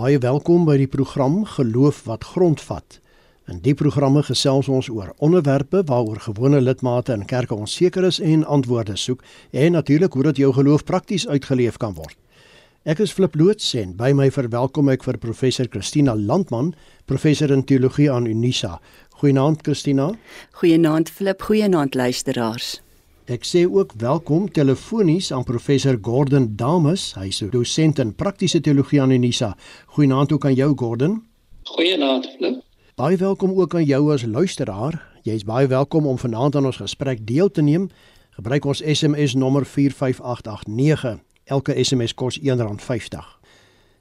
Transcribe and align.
Baie 0.00 0.16
welkom 0.16 0.62
by 0.64 0.78
die 0.80 0.88
program 0.88 1.42
Geloof 1.44 2.06
wat 2.08 2.22
grondvat. 2.24 2.94
In 3.52 3.58
die 3.60 3.74
programme 3.76 4.22
gesels 4.24 4.70
ons 4.72 4.88
oor 4.88 5.10
onderwerpe 5.20 5.82
waaroor 5.90 6.22
gewone 6.24 6.62
lidmate 6.62 7.12
in 7.12 7.26
kerke 7.28 7.52
onseker 7.52 8.06
is 8.08 8.16
en 8.24 8.46
antwoorde 8.48 8.96
soek 8.96 9.20
en 9.52 9.76
natuurlik 9.76 10.16
hoe 10.16 10.24
dit 10.30 10.40
jou 10.40 10.54
geloof 10.56 10.86
prakties 10.88 11.28
uitgeleef 11.28 11.76
kan 11.76 11.92
word. 11.98 12.16
Ek 12.88 13.04
is 13.04 13.12
Flip 13.12 13.36
Loots 13.36 13.74
en 13.76 13.92
by 14.00 14.14
my 14.16 14.30
verwelkom 14.32 14.88
ek 14.88 15.04
vir 15.04 15.20
professor 15.20 15.68
Christina 15.68 16.16
Landman, 16.16 16.72
professor 17.04 17.52
in 17.52 17.66
teologie 17.68 18.08
aan 18.08 18.30
Unisa. 18.30 18.78
Goeienaand 19.20 19.66
Christina. 19.68 20.14
Goeienaand 20.62 21.12
Flip, 21.12 21.44
goeienaand 21.50 22.00
luisteraars. 22.00 22.78
Ek 23.30 23.44
sê 23.46 23.60
ook 23.62 23.92
welkom 24.02 24.48
telefonies 24.50 25.28
aan 25.32 25.44
professor 25.46 25.94
Gordon 26.02 26.48
Dames, 26.58 27.12
hy 27.14 27.28
is 27.30 27.36
dosent 27.52 28.00
in 28.02 28.08
praktiese 28.18 28.58
teologie 28.58 28.98
aan 28.98 29.12
Unisa. 29.14 29.52
Goeienaand 29.94 30.32
ook 30.34 30.46
aan 30.48 30.56
jou 30.58 30.72
Gordon. 30.74 31.12
Goeienaand 31.62 32.26
Flip. 32.32 32.56
Baie 32.98 33.16
welkom 33.16 33.52
ook 33.54 33.74
aan 33.78 33.84
jou 33.86 34.00
as 34.10 34.24
luisteraar. 34.26 34.98
Jy 35.22 35.36
is 35.38 35.44
baie 35.46 35.68
welkom 35.70 36.08
om 36.10 36.18
vanaand 36.18 36.58
aan 36.58 36.66
ons 36.72 36.80
gesprek 36.82 37.22
deel 37.28 37.50
te 37.50 37.62
neem. 37.62 37.86
Gebruik 38.34 38.66
ons 38.66 38.82
SMS 38.82 39.36
nommer 39.38 39.62
45889. 39.62 41.22
Elke 41.44 41.78
SMS 41.84 42.16
kos 42.18 42.40
R1.50. 42.42 43.30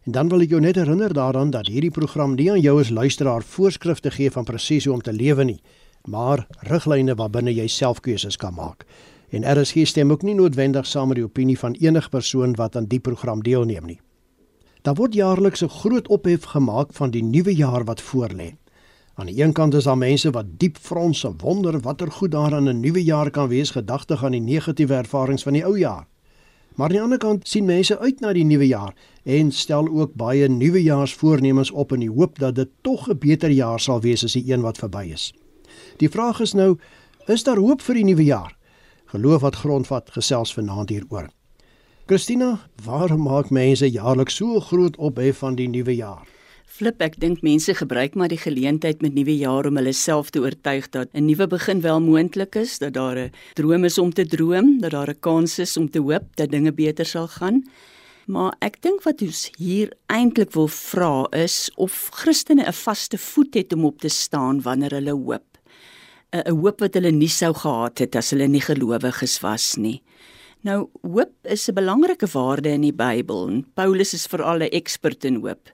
En 0.09 0.17
dan 0.17 0.33
wil 0.33 0.41
ek 0.47 0.57
jou 0.57 0.63
net 0.65 0.81
herinner 0.81 1.13
daaraan 1.13 1.53
dat 1.53 1.69
hierdie 1.69 1.93
program 1.93 2.33
nie 2.33 2.49
aan 2.49 2.65
jou 2.65 2.79
as 2.81 2.89
luisteraar 2.89 3.45
voorskrifte 3.45 4.09
gee 4.17 4.33
van 4.33 4.49
presies 4.49 4.89
hoe 4.89 4.97
om 4.97 5.05
te 5.05 5.13
lewe 5.13 5.45
nie, 5.45 5.61
maar 6.09 6.47
riglyne 6.65 7.13
waarbinne 7.13 7.53
jy 7.53 7.69
self 7.69 8.01
keuses 8.01 8.41
kan 8.41 8.57
maak. 8.57 8.87
En 9.29 9.61
RSG 9.61 9.85
stem 9.87 10.11
ook 10.11 10.21
nie 10.21 10.35
noodwendig 10.35 10.85
saam 10.85 11.07
met 11.07 11.19
die 11.19 11.25
opinie 11.25 11.59
van 11.59 11.73
enige 11.73 12.09
persoon 12.09 12.55
wat 12.55 12.75
aan 12.75 12.85
die 12.85 12.99
program 12.99 13.43
deelneem 13.43 13.85
nie. 13.85 13.99
Daar 14.81 14.95
word 14.95 15.13
jaarliks 15.13 15.61
'n 15.63 15.69
groot 15.69 16.07
ophef 16.07 16.43
gemaak 16.43 16.93
van 16.93 17.11
die 17.11 17.23
nuwe 17.23 17.55
jaar 17.55 17.83
wat 17.83 18.01
voorlê. 18.01 18.55
Aan 19.13 19.25
die 19.25 19.43
een 19.43 19.53
kant 19.53 19.73
is 19.73 19.83
daar 19.83 19.97
mense 19.97 20.31
wat 20.31 20.45
diep 20.57 20.77
frons 20.77 21.23
en 21.23 21.35
wonder 21.37 21.79
watter 21.79 22.11
goed 22.11 22.31
daar 22.31 22.53
aan 22.53 22.69
'n 22.69 22.79
nuwe 22.79 23.03
jaar 23.03 23.29
kan 23.29 23.47
wees 23.47 23.69
gedagtig 23.69 24.23
aan 24.23 24.31
die 24.31 24.41
negatiewe 24.41 24.93
ervarings 24.93 25.43
van 25.43 25.53
die 25.53 25.65
ou 25.65 25.77
jaar. 25.77 26.07
Maar 26.75 26.87
aan 26.87 26.95
die 26.95 27.01
ander 27.01 27.17
kant 27.17 27.47
sien 27.47 27.65
mense 27.65 27.99
uit 27.99 28.19
na 28.19 28.33
die 28.33 28.45
nuwe 28.45 28.67
jaar 28.67 28.93
en 29.23 29.51
stel 29.51 29.87
ook 29.87 30.13
baie 30.13 30.47
nuwejaarsvoornemens 30.47 31.71
op 31.71 31.91
in 31.91 31.99
die 31.99 32.11
hoop 32.11 32.39
dat 32.39 32.55
dit 32.55 32.69
tog 32.81 33.09
'n 33.09 33.17
beter 33.17 33.49
jaar 33.49 33.79
sal 33.79 34.01
wees 34.01 34.23
as 34.23 34.33
die 34.33 34.53
een 34.53 34.61
wat 34.61 34.77
verby 34.77 35.11
is. 35.11 35.33
Die 35.97 36.09
vraag 36.09 36.39
is 36.39 36.53
nou, 36.53 36.77
is 37.27 37.43
daar 37.43 37.57
hoop 37.57 37.81
vir 37.81 37.95
die 37.95 38.03
nuwe 38.03 38.23
jaar? 38.23 38.58
Geloof 39.09 39.41
wat 39.41 39.55
grondvat 39.55 40.11
gesels 40.13 40.51
vanaand 40.53 40.91
hieroor. 40.93 41.31
Christina, 42.05 42.59
waarom 42.85 43.23
maak 43.25 43.47
mense 43.49 43.87
jaarliks 43.89 44.35
so 44.37 44.59
groot 44.61 44.97
ophef 44.97 45.41
van 45.41 45.55
die 45.57 45.65
nuwe 45.69 45.95
jaar? 45.97 46.27
Flip, 46.69 47.01
ek 47.01 47.17
dink 47.17 47.41
mense 47.41 47.73
gebruik 47.73 48.13
maar 48.13 48.29
die 48.29 48.37
geleentheid 48.37 49.01
met 49.01 49.17
nuwe 49.17 49.33
jaar 49.33 49.65
om 49.65 49.81
hulle 49.81 49.95
self 49.97 50.29
te 50.29 50.43
oortuig 50.45 50.91
dat 50.93 51.09
'n 51.13 51.25
nuwe 51.25 51.47
begin 51.47 51.81
wel 51.81 51.99
moontlik 52.01 52.55
is, 52.55 52.77
dat 52.77 52.93
daar 52.93 53.17
'n 53.17 53.31
droom 53.55 53.83
is 53.83 53.97
om 53.97 54.13
te 54.13 54.25
droom, 54.25 54.79
dat 54.79 54.91
daar 54.91 55.09
'n 55.09 55.19
kans 55.19 55.59
is 55.59 55.77
om 55.77 55.89
te 55.89 55.99
hoop 55.99 56.35
dat 56.35 56.51
dinge 56.51 56.71
beter 56.71 57.05
sal 57.05 57.27
gaan. 57.27 57.63
Maar 58.27 58.53
ek 58.61 58.81
dink 58.81 59.03
wat 59.03 59.21
ons 59.21 59.49
hier 59.57 59.89
eintlik 60.05 60.53
wil 60.53 60.67
vra 60.67 61.25
is 61.31 61.71
of 61.75 62.09
Christene 62.11 62.63
'n 62.67 62.73
vaste 62.73 63.17
voet 63.17 63.53
het 63.53 63.73
om 63.73 63.85
op 63.85 63.99
te 63.99 64.09
staan 64.09 64.61
wanneer 64.61 64.91
hulle 64.91 65.13
hoop. 65.13 65.48
'n 66.33 66.41
'n 66.45 66.59
hoop 66.61 66.79
wat 66.79 66.93
hulle 66.93 67.11
nie 67.11 67.29
sou 67.29 67.53
gehad 67.53 67.99
het 67.99 68.15
as 68.15 68.29
hulle 68.31 68.47
nie 68.47 68.61
gelowiges 68.61 69.39
was 69.41 69.77
nie. 69.77 70.01
Nou, 70.61 70.89
hoop 71.01 71.31
is 71.43 71.69
'n 71.69 71.73
belangrike 71.73 72.27
waarde 72.27 72.69
in 72.69 72.81
die 72.81 72.93
Bybel 72.93 73.47
en 73.47 73.65
Paulus 73.73 74.13
is 74.13 74.27
veral 74.27 74.61
'n 74.61 74.71
ekspert 74.71 75.25
in 75.25 75.41
hoop. 75.41 75.71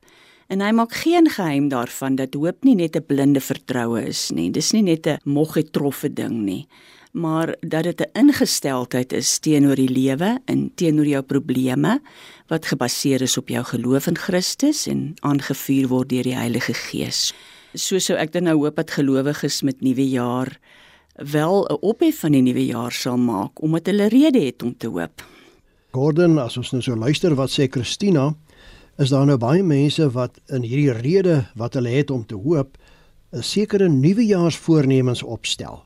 En 0.48 0.62
hy 0.62 0.72
maak 0.72 0.94
geen 0.94 1.30
geheim 1.30 1.70
daarvan 1.70 2.16
dat 2.16 2.34
hoop 2.34 2.64
nie 2.64 2.76
net 2.76 2.96
'n 2.96 3.06
blinde 3.06 3.42
vertroue 3.42 4.08
is 4.08 4.32
nie. 4.32 4.52
Dis 4.52 4.72
nie 4.72 4.84
net 4.84 5.08
'n 5.08 5.18
moggetroffe 5.26 6.14
ding 6.14 6.46
nie, 6.46 6.68
maar 7.12 7.56
dat 7.62 7.84
dit 7.84 8.02
'n 8.02 8.20
ingesteldheid 8.20 9.14
is 9.14 9.40
teenoor 9.40 9.76
die 9.76 9.90
lewe 9.90 10.40
en 10.46 10.72
teenoor 10.76 11.06
jou 11.06 11.22
probleme 11.22 12.02
wat 12.48 12.66
gebaseer 12.66 13.22
is 13.22 13.38
op 13.38 13.48
jou 13.50 13.64
geloof 13.64 14.08
in 14.08 14.18
Christus 14.18 14.88
en 14.88 15.14
aangevuur 15.22 15.88
word 15.88 16.10
deur 16.10 16.24
die 16.24 16.36
Heilige 16.36 16.74
Gees. 16.74 17.34
So 17.76 18.00
sou 18.00 18.16
ek 18.16 18.32
dan 18.32 18.48
nou 18.48 18.56
hoop 18.62 18.78
dat 18.80 18.94
gelowiges 18.96 19.60
met 19.68 19.82
nuwe 19.84 20.06
jaar 20.08 20.60
wel 21.16 21.68
'n 21.68 21.78
ophef 21.82 22.20
van 22.20 22.32
die 22.32 22.42
nuwe 22.42 22.66
jaar 22.66 22.92
sal 22.92 23.18
maak 23.18 23.62
omdat 23.62 23.86
hulle 23.86 24.08
rede 24.08 24.40
het 24.40 24.64
om 24.64 24.78
te 24.78 24.88
hoop. 24.88 25.24
Gordon, 25.92 26.38
as 26.38 26.58
ons 26.58 26.72
nou 26.72 26.82
so 26.82 26.96
luister 26.96 27.36
wat 27.36 27.50
sê 27.50 27.68
Christina, 27.70 28.36
is 28.98 29.10
daar 29.10 29.26
nou 29.26 29.38
baie 29.38 29.64
mense 29.64 30.10
wat 30.12 30.40
in 30.48 30.64
hierdie 30.64 30.92
rede 30.92 31.46
wat 31.56 31.74
hulle 31.74 31.90
het 31.90 32.12
om 32.12 32.26
te 32.26 32.36
hoop 32.36 32.78
'n 33.32 33.44
sekere 33.44 33.90
nuwejaarsvoornemens 33.90 35.24
opstel. 35.24 35.84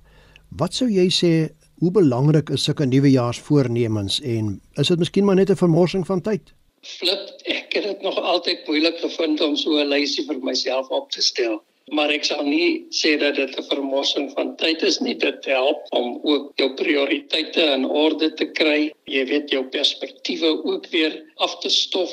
Wat 0.49 0.73
sou 0.73 0.89
jy 0.89 1.09
sê 1.09 1.49
hoe 1.79 1.91
belangrik 1.91 2.49
is 2.49 2.63
sulke 2.63 2.85
nuwejaarsvoornemens 2.85 4.21
en 4.21 4.61
is 4.75 4.87
dit 4.87 4.99
miskien 4.99 5.25
maar 5.25 5.35
net 5.35 5.49
'n 5.49 5.55
vermorsing 5.55 6.05
van 6.05 6.21
tyd? 6.21 6.53
Flip, 6.81 7.41
ek 7.45 7.73
het 7.73 7.83
dit 7.83 8.01
nog 8.01 8.17
altyd 8.17 8.67
moeilik 8.67 8.97
gevind 8.97 9.41
om 9.41 9.55
so 9.55 9.69
'n 9.79 9.87
lysie 9.87 10.25
vir 10.25 10.39
myself 10.41 10.87
op 10.89 11.11
te 11.11 11.21
stel. 11.21 11.63
Maar 11.89 12.11
ek 12.13 12.25
sal 12.27 12.43
nie 12.45 12.85
sê 12.93 13.17
dat 13.17 13.35
dit 13.35 13.57
'n 13.57 13.67
vermorsing 13.69 14.31
van 14.37 14.55
tyd 14.55 14.81
is 14.81 14.99
nie. 14.99 15.15
Dit 15.15 15.45
help 15.45 15.85
om 15.89 16.19
ook 16.23 16.51
jou 16.55 16.73
prioriteite 16.73 17.61
in 17.61 17.85
orde 17.85 18.33
te 18.33 18.45
kry. 18.45 18.91
Jy 19.05 19.25
weet 19.25 19.49
jou 19.49 19.63
perspektiewe 19.63 20.63
ook 20.63 20.87
weer 20.87 21.23
af 21.35 21.59
te 21.59 21.69
stof 21.69 22.11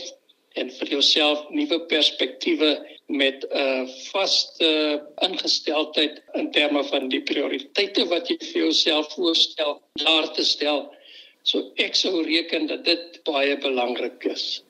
en 0.56 0.70
vir 0.70 0.88
jouself 0.88 1.48
nuwe 1.50 1.80
perspektiewe 1.80 2.70
met 3.06 3.46
'n 3.50 3.58
uh, 3.58 3.88
vaste 4.12 5.02
ingesteldheid 5.28 6.22
in 6.32 6.50
terme 6.50 6.84
van 6.84 7.08
die 7.08 7.22
prioriteite 7.22 8.06
wat 8.06 8.28
jy 8.28 8.36
vir 8.40 8.62
jouself 8.62 9.12
voorstel, 9.12 9.80
daar 9.92 10.32
te 10.32 10.44
stel. 10.44 10.94
So 11.42 11.70
ek 11.74 11.94
sou 11.94 12.22
reken 12.22 12.66
dat 12.66 12.84
dit 12.84 13.20
baie 13.24 13.58
belangrik 13.58 14.24
is. 14.24 14.64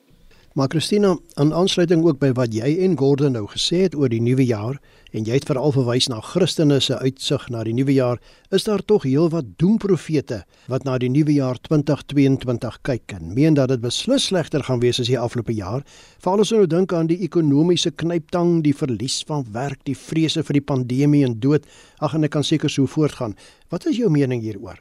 Maar 0.53 0.67
Christina, 0.69 1.17
aan 1.33 1.53
aansluiting 1.53 2.05
ook 2.05 2.19
by 2.19 2.31
wat 2.33 2.53
jy 2.53 2.77
en 2.81 2.97
Gordon 2.97 3.31
nou 3.31 3.47
gesê 3.47 3.83
het 3.85 3.95
oor 3.95 4.09
die 4.09 4.21
nuwe 4.21 4.45
jaar 4.45 4.79
en 5.17 5.25
jy 5.25 5.39
het 5.39 5.47
veral 5.49 5.73
verwys 5.73 6.07
na 6.11 6.19
Christene 6.21 6.77
se 6.83 6.97
uitsig 7.01 7.47
na 7.49 7.63
die 7.65 7.73
nuwe 7.73 7.95
jaar, 7.95 8.19
is 8.53 8.67
daar 8.67 8.83
tog 8.85 9.07
heelwat 9.07 9.47
doemprofete 9.57 10.43
wat 10.69 10.85
na 10.85 10.97
die 11.01 11.09
nuwe 11.09 11.33
jaar 11.33 11.57
2022 11.65 12.77
kyk 12.85 13.15
en 13.15 13.33
meen 13.33 13.57
dat 13.57 13.71
dit 13.73 13.81
beslis 13.81 14.27
slegter 14.29 14.65
gaan 14.67 14.81
wees 14.83 15.01
as 15.01 15.09
die 15.09 15.17
afgelope 15.17 15.55
jaar. 15.57 15.81
Veral 16.21 16.43
as 16.45 16.53
ons 16.53 16.61
nou 16.61 16.69
dink 16.69 16.93
aan 16.93 17.09
die 17.09 17.19
ekonomiese 17.25 17.91
knyptang, 17.97 18.61
die 18.65 18.75
verlies 18.77 19.23
van 19.27 19.45
werk, 19.55 19.81
die 19.89 19.97
vrese 19.97 20.45
vir 20.45 20.59
die 20.59 20.65
pandemie 20.73 21.23
en 21.25 21.39
dood. 21.41 21.65
Ag 21.97 22.17
en 22.17 22.27
ek 22.27 22.35
kan 22.37 22.45
seker 22.45 22.69
so 22.69 22.85
voortgaan. 22.85 23.33
Wat 23.73 23.89
is 23.89 23.97
jou 23.97 24.11
mening 24.13 24.45
hieroor? 24.45 24.77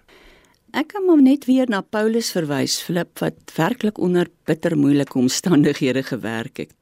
Ek 0.77 0.91
kan 0.93 1.07
maar 1.09 1.23
net 1.25 1.47
weer 1.49 1.71
na 1.73 1.81
Paulus 1.81 2.35
verwys, 2.37 2.83
Filip 2.85 3.23
wat 3.23 3.55
werklik 3.57 3.97
onder 4.03 4.29
bitter 4.45 4.77
moeilike 4.77 5.17
omstandighede 5.17 6.05
gewerk 6.05 6.67
het. 6.67 6.77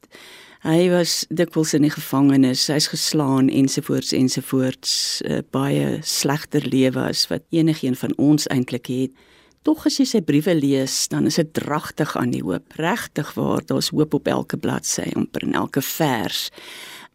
Hy 0.65 0.87
was 0.89 1.27
dikwels 1.29 1.75
in 1.77 1.85
die 1.85 1.93
gevangenis, 1.93 2.63
hy's 2.73 2.87
geslaan 2.89 3.51
ensovoorts 3.53 4.15
ensovoorts, 4.17 4.95
uh, 5.29 5.43
baie 5.53 5.99
slegter 6.09 6.65
lewe 6.65 7.03
as 7.11 7.27
wat 7.29 7.45
enigiemand 7.53 8.01
van 8.01 8.15
ons 8.17 8.49
eintlik 8.49 8.89
het. 8.89 9.27
Tog 9.69 9.85
as 9.85 9.99
jy 10.01 10.07
sy 10.09 10.23
briewe 10.25 10.55
lees, 10.57 10.95
dan 11.13 11.29
is 11.29 11.37
dit 11.37 11.51
dragtig 11.61 12.15
aan 12.17 12.33
die 12.33 12.41
hoop, 12.41 12.79
regtig 12.81 13.35
waar, 13.37 13.61
daar's 13.69 13.93
hoop 13.93 14.17
op 14.17 14.31
elke 14.33 14.57
bladsy, 14.57 15.05
amper 15.13 15.45
in 15.45 15.53
elke 15.53 15.85
vers. 15.85 16.47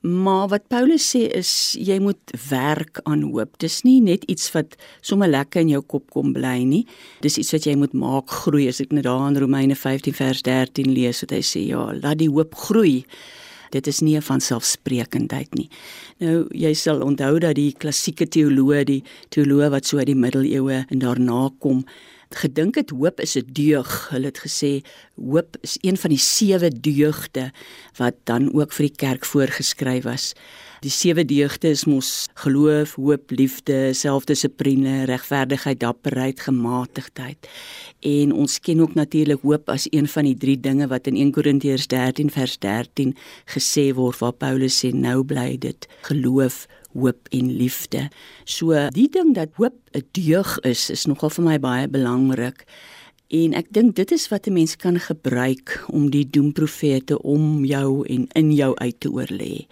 Maar 0.02 0.48
wat 0.48 0.68
Paulus 0.72 1.04
sê 1.12 1.26
is 1.36 1.76
jy 1.76 1.98
moet 2.00 2.32
werk 2.48 3.02
aan 3.04 3.26
hoop. 3.28 3.58
Dis 3.60 3.82
nie 3.84 3.98
net 4.00 4.24
iets 4.32 4.48
wat 4.56 4.78
sommer 5.04 5.28
lekker 5.28 5.66
in 5.66 5.74
jou 5.74 5.82
kop 5.84 6.06
kom 6.16 6.32
bly 6.34 6.62
nie. 6.64 6.86
Dis 7.20 7.36
iets 7.42 7.52
wat 7.52 7.68
jy 7.68 7.76
moet 7.76 7.94
maak 7.94 8.32
groei. 8.32 8.70
As 8.72 8.80
ek 8.80 8.96
net 8.96 9.04
daar 9.10 9.28
in 9.28 9.40
Romeine 9.44 9.76
15 9.76 10.16
vers 10.16 10.44
13 10.48 10.88
lees 10.96 11.20
wat 11.26 11.36
hy 11.36 11.44
sê, 11.44 11.66
ja, 11.68 11.90
laat 12.00 12.22
die 12.24 12.32
hoop 12.32 12.56
groei. 12.56 13.04
Dit 13.76 13.88
is 13.88 14.00
nie 14.02 14.16
'n 14.16 14.22
vanselfsprekendheid 14.22 15.54
nie. 15.56 15.70
Nou 16.20 16.48
jy 16.52 16.74
sal 16.74 17.04
onthou 17.04 17.40
dat 17.40 17.56
die 17.56 17.74
klassieke 17.74 18.26
teoloë, 18.26 18.86
die 18.86 19.04
teoloë 19.30 19.70
wat 19.70 19.86
so 19.86 19.98
uit 19.98 20.08
die 20.08 20.16
middeleeue 20.16 20.86
en 20.90 21.00
daarna 21.00 21.50
kom, 21.60 21.86
gedink 22.30 22.76
het 22.76 22.90
hoop 22.90 23.20
is 23.20 23.36
'n 23.36 23.46
deug. 23.52 24.10
Hulle 24.10 24.26
het 24.26 24.40
gesê 24.40 24.82
hoop 25.16 25.58
is 25.62 25.78
een 25.82 25.98
van 25.98 26.10
die 26.10 26.20
sewe 26.20 26.70
deugde 26.70 27.52
wat 27.98 28.16
dan 28.24 28.54
ook 28.54 28.72
vir 28.72 28.86
die 28.86 28.96
kerk 28.96 29.26
voorgeskryf 29.26 30.04
was. 30.04 30.34
Die 30.80 30.92
sewe 30.92 31.26
deugde 31.26 31.70
is 31.70 31.86
mos 31.86 32.28
geloof, 32.34 32.96
hoop, 32.96 33.32
liefde, 33.32 33.94
selfdissipline, 33.94 35.04
regverdigheid, 35.06 35.80
dapperheid, 35.80 36.40
gematigdheid. 36.40 37.50
En 38.00 38.32
ons 38.32 38.60
ken 38.60 38.80
ook 38.80 38.94
natuurlik 38.94 39.42
hoop 39.42 39.70
as 39.70 39.88
een 39.92 40.08
van 40.08 40.24
die 40.24 40.38
drie 40.38 40.60
dinge 40.60 40.88
wat 40.88 41.08
in 41.08 41.16
1 41.16 41.32
Korintiërs 41.32 41.88
13 41.88 42.30
vers 42.30 42.58
13 42.58 43.18
gesê 43.46 43.94
word 43.94 44.20
waar 44.20 44.34
Paulus 44.34 44.86
sê 44.86 44.94
nou 44.94 45.24
bly 45.24 45.58
dit 45.58 45.88
geloof, 46.02 46.68
hoop 46.94 47.28
en 47.30 47.52
liefde. 47.58 48.10
So 48.46 48.74
die 48.96 49.10
ding 49.10 49.36
dat 49.36 49.50
hoop 49.56 49.76
'n 49.94 50.04
deug 50.12 50.60
is, 50.60 50.90
is 50.90 51.06
nogal 51.06 51.30
vir 51.30 51.44
my 51.44 51.60
baie 51.60 51.88
belangrik. 51.88 52.66
En 53.30 53.54
ek 53.54 53.68
dink 53.70 53.96
dit 53.96 54.12
is 54.12 54.28
wat 54.30 54.48
'n 54.48 54.54
mens 54.54 54.76
kan 54.76 55.00
gebruik 55.00 55.86
om 55.88 56.10
die 56.10 56.26
doemprofete 56.30 57.22
om 57.22 57.66
jou 57.66 58.06
en 58.08 58.28
in 58.34 58.52
jou 58.52 58.76
uit 58.76 59.00
te 59.00 59.10
oorlê. 59.10 59.68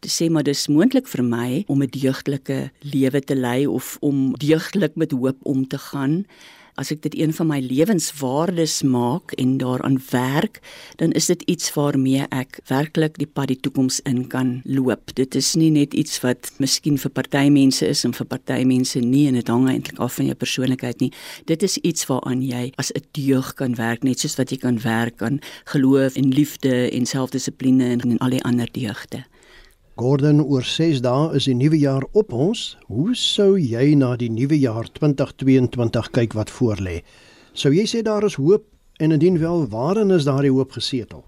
Dit 0.00 0.10
sê 0.10 0.30
maar 0.30 0.42
dis 0.42 0.68
moontlik 0.68 1.08
vir 1.08 1.24
my 1.24 1.64
om 1.66 1.82
'n 1.82 1.90
deugdelike 1.90 2.70
lewe 2.80 3.20
te 3.20 3.34
lei 3.34 3.66
of 3.66 3.96
om 4.00 4.36
deugdelik 4.36 4.94
met 4.96 5.10
hoop 5.12 5.38
om 5.42 5.66
te 5.66 5.78
gaan 5.78 6.26
as 6.78 6.92
ek 6.94 7.02
dit 7.02 7.16
een 7.18 7.32
van 7.34 7.48
my 7.50 7.58
lewenswaardes 7.64 8.82
maak 8.86 9.34
en 9.40 9.56
daaraan 9.58 9.98
werk, 10.10 10.60
dan 11.02 11.12
is 11.18 11.26
dit 11.26 11.42
iets 11.50 11.72
waarmee 11.74 12.26
ek 12.30 12.60
werklik 12.70 13.18
die 13.18 13.26
pad 13.26 13.50
die 13.50 13.58
toekoms 13.60 14.00
in 14.08 14.26
kan 14.30 14.60
loop. 14.64 15.14
Dit 15.18 15.34
is 15.38 15.54
nie 15.58 15.70
net 15.74 15.94
iets 15.94 16.20
wat 16.22 16.52
miskien 16.62 16.98
vir 16.98 17.10
party 17.10 17.48
mense 17.50 17.86
is 17.86 18.04
en 18.06 18.14
vir 18.14 18.28
party 18.30 18.62
mense 18.68 19.02
nie 19.02 19.26
en 19.28 19.38
dit 19.38 19.48
hang 19.50 19.66
eintlik 19.70 19.98
af 19.98 20.18
van 20.20 20.30
jou 20.30 20.36
persoonlikheid 20.38 21.02
nie. 21.02 21.12
Dit 21.50 21.66
is 21.66 21.78
iets 21.82 22.06
waaraan 22.10 22.42
jy 22.42 22.70
as 22.78 22.92
'n 22.94 23.02
deug 23.12 23.54
kan 23.54 23.74
werk, 23.74 24.04
net 24.04 24.20
soos 24.20 24.38
wat 24.38 24.50
jy 24.50 24.58
kan 24.58 24.78
werk 24.82 25.22
aan 25.22 25.40
geloof 25.64 26.16
en 26.16 26.28
liefde 26.30 26.90
en 26.90 27.06
selfdissipline 27.06 27.84
en, 27.84 28.00
en 28.00 28.18
al 28.18 28.30
die 28.30 28.44
ander 28.44 28.68
deugde. 28.72 29.24
Gordon, 29.98 30.38
oor 30.46 30.62
6 30.62 31.00
dae 31.02 31.30
is 31.34 31.48
die 31.48 31.56
nuwe 31.58 31.78
jaar 31.82 32.04
op 32.20 32.30
ons. 32.30 32.60
Hoe 32.86 33.16
sou 33.18 33.56
jy 33.58 33.96
na 33.98 34.12
die 34.20 34.28
nuwe 34.30 34.54
jaar 34.54 34.86
2022 34.94 36.10
kyk 36.14 36.36
wat 36.38 36.52
voorlê? 36.54 37.00
Sou 37.58 37.72
jy 37.74 37.82
sê 37.90 38.04
daar 38.06 38.22
is 38.28 38.36
hoop 38.38 38.68
en 39.02 39.16
indien 39.16 39.40
wel, 39.42 39.64
waarin 39.72 40.14
is 40.14 40.28
daardie 40.28 40.52
hoop 40.54 40.76
gesetel? 40.78 41.24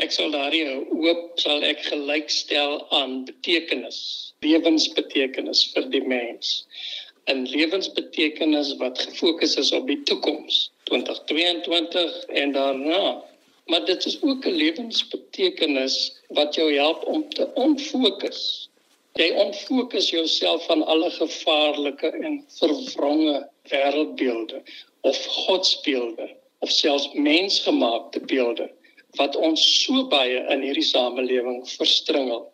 Ek 0.00 0.16
sal 0.16 0.32
daardie 0.32 0.64
hoop 0.94 1.36
sal 1.44 1.60
ek 1.68 1.84
gelykstel 1.90 2.80
aan 3.02 3.26
betekenis, 3.28 4.00
lewensbetekenis 4.48 5.66
vir 5.74 5.92
die 5.92 6.04
mens. 6.08 6.64
'n 7.28 7.44
Lewensbetekenis 7.52 8.72
wat 8.80 9.04
gefokus 9.04 9.58
is 9.60 9.76
op 9.76 9.84
die 9.92 10.00
toekoms, 10.08 10.70
2022 10.88 12.16
en 12.32 12.56
daarna 12.56 13.04
maar 13.64 13.84
dit 13.84 14.04
is 14.04 14.22
ook 14.22 14.44
'n 14.46 14.56
lewensbetekenis 14.62 15.96
wat 16.28 16.54
jou 16.54 16.74
help 16.74 17.04
om 17.06 17.28
te 17.28 17.54
onfokus. 17.54 18.70
Jy 19.12 19.30
onfokus 19.30 20.10
jouself 20.10 20.64
van 20.64 20.86
alle 20.86 21.10
gevaarlike 21.10 22.06
en 22.06 22.44
vervronge 22.48 23.48
wêreldbeelde 23.62 24.62
of 25.00 25.26
godsbeelde 25.26 26.36
of 26.58 26.70
selfs 26.70 27.12
mensgemaakte 27.12 28.20
beelde 28.20 28.70
wat 29.14 29.36
ons 29.36 29.84
so 29.84 30.06
baie 30.10 30.46
in 30.50 30.60
hierdie 30.60 30.86
samelewing 30.86 31.68
verstringel. 31.68 32.52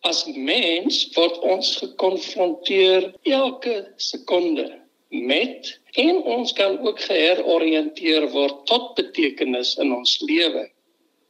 As 0.00 0.26
mens 0.26 1.08
word 1.14 1.38
ons 1.38 1.76
gekonfronteer 1.76 3.14
elke 3.22 3.92
sekonde 3.96 4.85
met 5.08 5.80
en 5.92 6.22
ons 6.22 6.52
kan 6.52 6.78
ook 6.78 7.00
geheroriënteer 7.00 8.28
word 8.30 8.64
tot 8.66 8.94
betekenis 8.94 9.76
in 9.82 9.94
ons 9.94 10.18
lewe. 10.20 10.66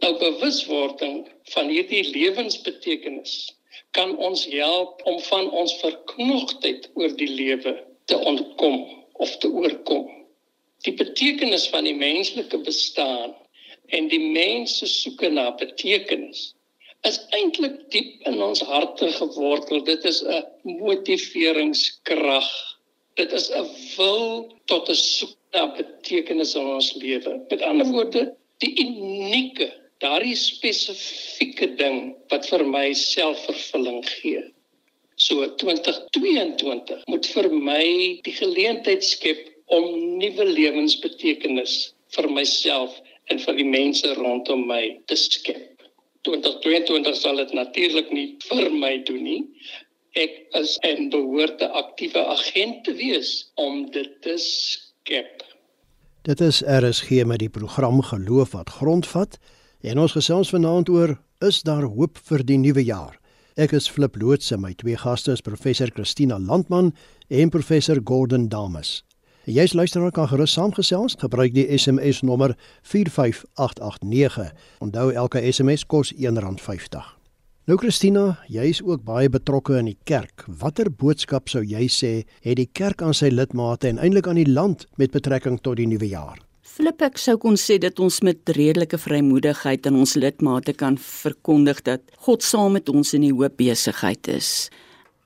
Nou 0.04 0.12
bewuswording 0.20 1.26
van 1.52 1.68
hierdie 1.68 2.04
lewensbetekenis 2.08 3.56
kan 3.96 4.16
ons 4.16 4.44
help 4.52 5.00
om 5.04 5.20
van 5.28 5.50
ons 5.50 5.76
verknogtheid 5.80 6.90
oor 6.94 7.16
die 7.16 7.30
lewe 7.30 7.76
te 8.04 8.18
ontkom 8.18 8.82
of 9.12 9.36
te 9.40 9.48
oorkom. 9.48 10.08
Die 10.84 10.94
betekenis 10.94 11.68
van 11.72 11.84
die 11.88 11.96
menslike 11.96 12.58
bestaan 12.64 13.34
en 13.96 14.08
die 14.12 14.20
mens 14.20 14.78
se 14.78 14.86
soeke 14.90 15.28
na 15.32 15.50
betekenis 15.56 16.52
is 17.06 17.20
eintlik 17.38 17.76
diep 17.94 18.24
in 18.26 18.40
ons 18.42 18.60
harte 18.66 19.08
gewortel. 19.14 19.84
Dit 19.84 20.04
is 20.04 20.22
'n 20.24 20.42
motiveringskrag 20.64 22.50
dit 23.16 23.32
is 23.32 23.48
'n 23.50 23.66
wil 23.96 24.52
tot 24.64 24.88
'n 24.88 24.94
soek 24.94 25.36
na 25.52 25.62
betekenis 25.76 26.54
in 26.54 26.66
ons 26.76 26.92
lewe. 27.02 27.32
Met 27.48 27.62
ander 27.62 27.86
woorde, 27.86 28.22
die 28.58 28.74
unieke, 28.84 29.68
daardie 30.04 30.36
spesifieke 30.36 31.74
ding 31.80 32.16
wat 32.28 32.48
vir 32.48 32.64
my 32.76 32.92
selfvervulling 32.92 34.02
gee. 34.08 34.42
So 35.16 35.46
2022 35.62 37.06
moet 37.06 37.26
vir 37.26 37.48
my 37.52 37.86
die 38.26 38.36
geleentheid 38.36 39.04
skep 39.04 39.40
om 39.66 39.86
nuwe 40.20 40.44
lewensbetekenis 40.44 41.94
vir 42.16 42.28
myself 42.30 43.00
en 43.32 43.40
vir 43.40 43.56
die 43.56 43.70
mense 43.78 44.12
rondom 44.20 44.66
my 44.66 45.00
te 45.06 45.16
skep. 45.16 45.72
2022 46.28 47.16
sal 47.16 47.36
dit 47.36 47.52
natuurlik 47.52 48.12
nie 48.12 48.28
vir 48.50 48.70
my 48.70 48.98
doen 49.08 49.22
nie 49.22 49.42
ek 50.16 50.36
is 50.56 50.78
en 50.88 51.10
behoort 51.12 51.60
'n 51.60 51.72
aktiewe 51.82 52.24
agent 52.24 52.84
te 52.84 52.94
wees 52.94 53.52
om 53.54 53.90
dit 53.90 54.10
te 54.22 54.36
skep. 54.36 55.44
Dit 56.22 56.40
is 56.40 56.62
RSG 56.62 57.24
met 57.24 57.38
die 57.38 57.48
program 57.48 58.02
Geloof 58.02 58.50
wat 58.52 58.70
grondvat 58.70 59.38
en 59.80 59.98
ons 59.98 60.12
gesels 60.12 60.50
vanaand 60.50 60.88
oor 60.88 61.18
is 61.38 61.62
daar 61.62 61.82
hoop 61.82 62.18
vir 62.18 62.44
die 62.44 62.58
nuwe 62.58 62.84
jaar. 62.84 63.20
Ek 63.56 63.72
is 63.72 63.88
Flip 63.88 64.16
Loots 64.16 64.50
en 64.50 64.60
my 64.60 64.72
twee 64.74 64.96
gaste 64.96 65.32
is 65.32 65.40
professor 65.40 65.90
Christina 65.94 66.38
Landman 66.38 66.94
en 67.28 67.48
professor 67.48 68.00
Gordon 68.04 68.48
Dames. 68.48 69.04
Jy's 69.44 69.72
luisteraar 69.72 70.10
kan 70.10 70.28
gerus 70.28 70.52
saamgesels, 70.52 71.14
gebruik 71.18 71.54
die 71.54 71.78
SMS 71.78 72.20
nommer 72.20 72.56
45889. 72.82 74.52
Onthou 74.78 75.12
elke 75.12 75.52
SMS 75.52 75.86
kos 75.86 76.12
R1.50. 76.14 77.15
Nou 77.66 77.74
Christina, 77.82 78.36
jy 78.46 78.68
is 78.70 78.78
ook 78.78 79.00
baie 79.02 79.26
betrokke 79.26 79.74
in 79.80 79.88
die 79.88 79.96
kerk. 80.06 80.44
Watter 80.60 80.86
boodskap 80.86 81.50
sou 81.50 81.64
jy 81.66 81.88
sê 81.90 82.10
het 82.44 82.60
die 82.60 82.68
kerk 82.70 83.00
aan 83.02 83.16
sy 83.18 83.26
lidmate 83.32 83.88
en 83.90 83.98
eintlik 83.98 84.28
aan 84.30 84.38
die 84.38 84.46
land 84.46 84.84
met 85.02 85.10
betrekking 85.10 85.56
tot 85.64 85.80
die 85.80 85.88
nuwe 85.90 86.06
jaar? 86.06 86.36
Flip 86.62 87.02
ek 87.02 87.18
sou 87.18 87.34
kon 87.42 87.58
sê 87.58 87.80
dat 87.82 87.98
ons 87.98 88.20
met 88.22 88.54
redelike 88.54 89.00
vrymoedigheid 89.02 89.90
aan 89.90 89.98
ons 89.98 90.14
lidmate 90.14 90.76
kan 90.78 90.94
verkondig 90.94 91.80
dat 91.90 92.06
God 92.28 92.46
saam 92.46 92.78
met 92.78 92.86
ons 92.86 93.10
in 93.18 93.26
die 93.26 93.34
hoop 93.34 93.58
besigheid 93.58 94.30
is. 94.30 94.70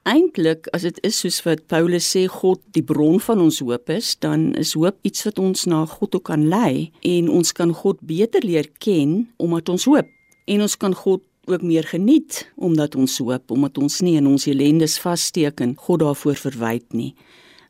Eintlik 0.08 0.70
as 0.72 0.88
dit 0.88 0.96
is 1.04 1.20
soos 1.20 1.42
wat 1.44 1.66
Paulus 1.69 2.08
sê 2.08 2.25
God 2.25 2.62
die 2.72 2.87
bron 2.88 3.20
van 3.20 3.44
ons 3.44 3.60
hoop 3.60 3.92
is, 3.92 4.14
dan 4.16 4.54
is 4.56 4.72
hoop 4.81 4.96
iets 5.04 5.28
wat 5.28 5.44
ons 5.44 5.69
na 5.69 5.82
God 5.84 6.16
toe 6.16 6.25
kan 6.32 6.48
lei 6.48 6.88
en 7.04 7.28
ons 7.28 7.52
kan 7.52 7.76
God 7.82 8.00
beter 8.00 8.48
leer 8.48 8.72
ken 8.81 9.26
omdat 9.37 9.69
ons 9.76 9.84
hoop 9.92 10.08
en 10.50 10.64
ons 10.64 10.81
kan 10.81 10.96
God 10.96 11.20
ook 11.44 11.62
meer 11.62 11.84
geniet 11.84 12.50
omdat 12.56 12.94
ons 12.94 13.19
hoop, 13.19 13.50
omdat 13.50 13.78
ons 13.78 14.00
nie 14.00 14.16
in 14.16 14.26
ons 14.26 14.46
ellendes 14.46 14.98
vassteek 15.00 15.60
en 15.60 15.76
God 15.76 16.00
daarvoor 16.00 16.37
verwyd 16.37 16.92
nie. 16.92 17.14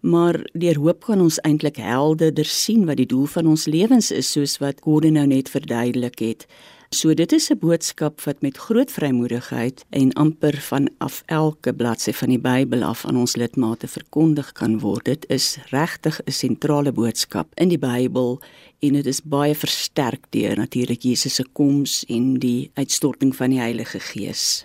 Maar 0.00 0.40
deur 0.52 0.78
hoop 0.80 1.04
kan 1.04 1.20
ons 1.20 1.38
eintlik 1.44 1.76
helderder 1.76 2.48
sien 2.48 2.86
wat 2.88 2.96
die 2.96 3.08
doel 3.08 3.26
van 3.28 3.46
ons 3.46 3.66
lewens 3.68 4.10
is 4.10 4.30
soos 4.32 4.56
wat 4.62 4.80
Gordon 4.80 5.18
nou 5.18 5.26
net 5.28 5.50
verduidelik 5.52 6.18
het. 6.24 6.46
So 6.90 7.14
dit 7.14 7.32
is 7.32 7.50
'n 7.50 7.58
boodskap 7.58 8.20
wat 8.20 8.40
met 8.40 8.56
groot 8.56 8.90
vrymoedigheid 8.90 9.84
en 9.90 10.12
amper 10.12 10.56
vanaf 10.60 11.22
elke 11.26 11.74
bladsy 11.74 12.12
van 12.12 12.28
die 12.28 12.38
Bybel 12.38 12.82
af 12.82 13.06
aan 13.06 13.16
ons 13.16 13.36
lidmate 13.36 13.88
verkondig 13.88 14.52
kan 14.52 14.78
word. 14.78 15.04
Dit 15.04 15.24
is 15.28 15.58
regtig 15.68 16.20
'n 16.24 16.30
sentrale 16.30 16.92
boodskap 16.92 17.46
in 17.54 17.68
die 17.68 17.78
Bybel 17.78 18.40
en 18.78 18.92
dit 18.92 19.06
is 19.06 19.22
baie 19.22 19.54
versterk 19.54 20.26
deur 20.30 20.56
natuurlik 20.56 21.02
Jesus 21.02 21.34
se 21.34 21.44
koms 21.52 22.04
en 22.08 22.38
die 22.38 22.70
uitstorting 22.74 23.36
van 23.36 23.50
die 23.50 23.60
Heilige 23.60 24.00
Gees. 24.00 24.64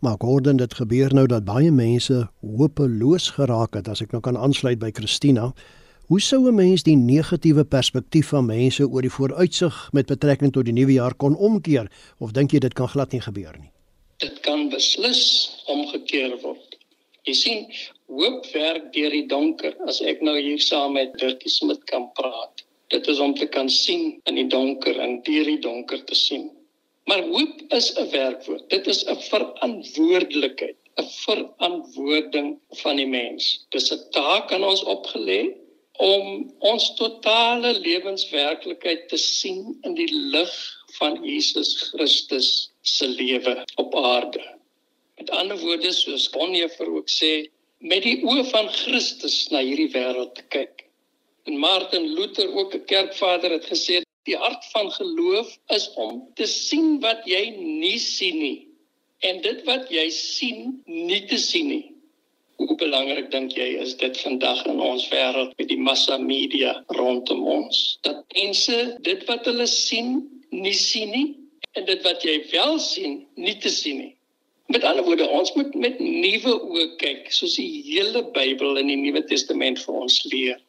Maar 0.00 0.16
Gordon, 0.18 0.56
dit 0.56 0.74
gebeur 0.74 1.14
nou 1.14 1.26
dat 1.26 1.44
baie 1.44 1.70
mense 1.70 2.30
hopeloos 2.40 3.30
geraak 3.30 3.74
het 3.74 3.88
as 3.88 4.00
ek 4.00 4.10
nou 4.10 4.20
kan 4.20 4.36
aansluit 4.36 4.78
by 4.78 4.90
Christina. 4.92 5.52
Hoe 6.06 6.20
sou 6.20 6.48
'n 6.48 6.54
mens 6.54 6.82
die 6.82 6.96
negatiewe 6.96 7.64
perspektief 7.64 8.28
van 8.28 8.46
mense 8.46 8.88
oor 8.88 9.02
die 9.02 9.16
vooruitsig 9.18 9.88
met 9.92 10.06
betrekking 10.06 10.52
tot 10.52 10.64
die 10.64 10.72
nuwe 10.72 10.92
jaar 10.92 11.14
kon 11.14 11.36
omkeer 11.36 11.90
of 12.18 12.32
dink 12.32 12.50
jy 12.52 12.58
dit 12.58 12.74
kan 12.74 12.88
glad 12.88 13.12
nie 13.12 13.20
gebeur 13.20 13.54
nie? 13.58 13.70
Dit 14.16 14.40
kan 14.40 14.68
beslis 14.68 15.22
omgekeer 15.66 16.40
word. 16.42 16.76
Jy 17.22 17.34
sien, 17.34 17.66
hoop 18.06 18.46
werk 18.52 18.92
deur 18.92 19.10
die 19.10 19.26
donker. 19.26 19.76
As 19.86 20.00
ek 20.00 20.20
nou 20.22 20.34
hier 20.40 20.58
saam 20.58 20.92
met 20.92 21.14
Dirkie 21.18 21.50
Smit 21.50 21.84
kan 21.84 22.10
praat, 22.18 22.64
dit 22.88 23.06
is 23.06 23.18
om 23.18 23.34
te 23.34 23.46
kan 23.46 23.70
sien 23.70 24.20
in 24.26 24.34
die 24.34 24.48
donker 24.48 24.98
en 24.98 25.22
deur 25.22 25.44
die 25.44 25.60
donker 25.62 26.04
te 26.04 26.14
sien. 26.14 26.50
Maar 27.06 27.22
hoop 27.22 27.62
is 27.78 27.94
'n 27.96 28.10
werkwoord. 28.10 28.68
Dit 28.70 28.86
is 28.86 29.06
'n 29.06 29.16
verantwoordelikheid, 29.30 30.76
'n 30.98 31.08
verantwoording 31.24 32.58
van 32.82 32.96
die 32.96 33.06
mens. 33.06 33.66
Dis 33.70 33.92
'n 33.92 34.02
taak 34.10 34.52
aan 34.52 34.64
ons 34.64 34.84
opgelê 34.84 35.61
om 35.98 36.52
ons 36.58 36.94
totale 36.94 37.72
lewenswerklikheid 37.78 39.08
te 39.08 39.16
sien 39.16 39.78
in 39.82 39.94
die 39.94 40.08
lig 40.12 40.52
van 40.98 41.18
Jesus 41.24 41.74
Christus 41.90 42.70
se 42.82 43.08
lewe 43.08 43.64
op 43.76 43.96
aarde. 43.96 44.42
Met 45.18 45.30
ander 45.30 45.58
woorde 45.58 45.92
soos 45.92 46.30
Bonhoeffer 46.30 46.88
ook 46.88 47.10
sê, 47.10 47.48
met 47.78 48.02
die 48.02 48.22
oë 48.24 48.44
van 48.50 48.68
Christus 48.72 49.48
na 49.50 49.60
hierdie 49.60 49.90
wêreld 49.92 50.34
te 50.38 50.46
kyk. 50.54 50.86
En 51.46 51.58
Martin 51.58 52.06
Luther 52.14 52.48
ook 52.54 52.74
'n 52.74 52.84
kerkvader 52.84 53.50
het 53.50 53.66
gesê 53.66 54.02
die 54.24 54.36
hart 54.36 54.64
van 54.70 54.90
geloof 54.92 55.58
is 55.66 55.90
om 55.94 56.28
te 56.34 56.46
sien 56.46 57.00
wat 57.00 57.26
jy 57.26 57.50
nie 57.58 57.98
sien 57.98 58.38
nie 58.38 58.68
en 59.18 59.40
dit 59.42 59.64
wat 59.64 59.90
jy 59.90 60.08
sien 60.10 60.82
nie 60.86 61.24
te 61.26 61.38
sien 61.38 61.68
nie. 61.68 61.91
Hoe 62.62 62.76
belangrik 62.78 63.30
dink 63.32 63.56
jy 63.58 63.68
is 63.82 63.96
dit 63.98 64.18
vandag 64.22 64.60
in 64.70 64.80
ons 64.80 65.08
wêreld 65.10 65.54
met 65.58 65.68
die 65.70 65.80
massa 65.80 66.18
media 66.18 66.76
rondom 66.94 67.42
ons? 67.48 67.80
Dat 68.06 68.22
mense 68.36 68.76
dit 69.08 69.24
wat 69.26 69.48
hulle 69.50 69.66
sien, 69.66 70.20
nie 70.54 70.76
sien 70.76 71.10
nie 71.10 71.28
en 71.78 71.86
dit 71.88 72.02
wat 72.06 72.22
jy 72.22 72.36
wel 72.52 72.78
sien, 72.78 73.22
nie 73.34 73.56
te 73.58 73.72
sien 73.72 73.98
nie. 74.04 74.12
Met 74.72 74.84
ander 74.88 75.04
woorde, 75.04 75.26
ons 75.28 75.52
moet 75.56 75.74
met 75.74 75.98
nuwe 76.00 76.52
oë 76.60 76.86
kyk, 77.00 77.32
soos 77.34 77.56
die 77.58 77.82
hele 77.88 78.22
Bybel 78.36 78.78
in 78.80 78.92
die 78.92 79.00
Nuwe 79.00 79.24
Testament 79.28 79.80
vir 79.82 79.98
ons 80.04 80.20
leer. 80.32 80.60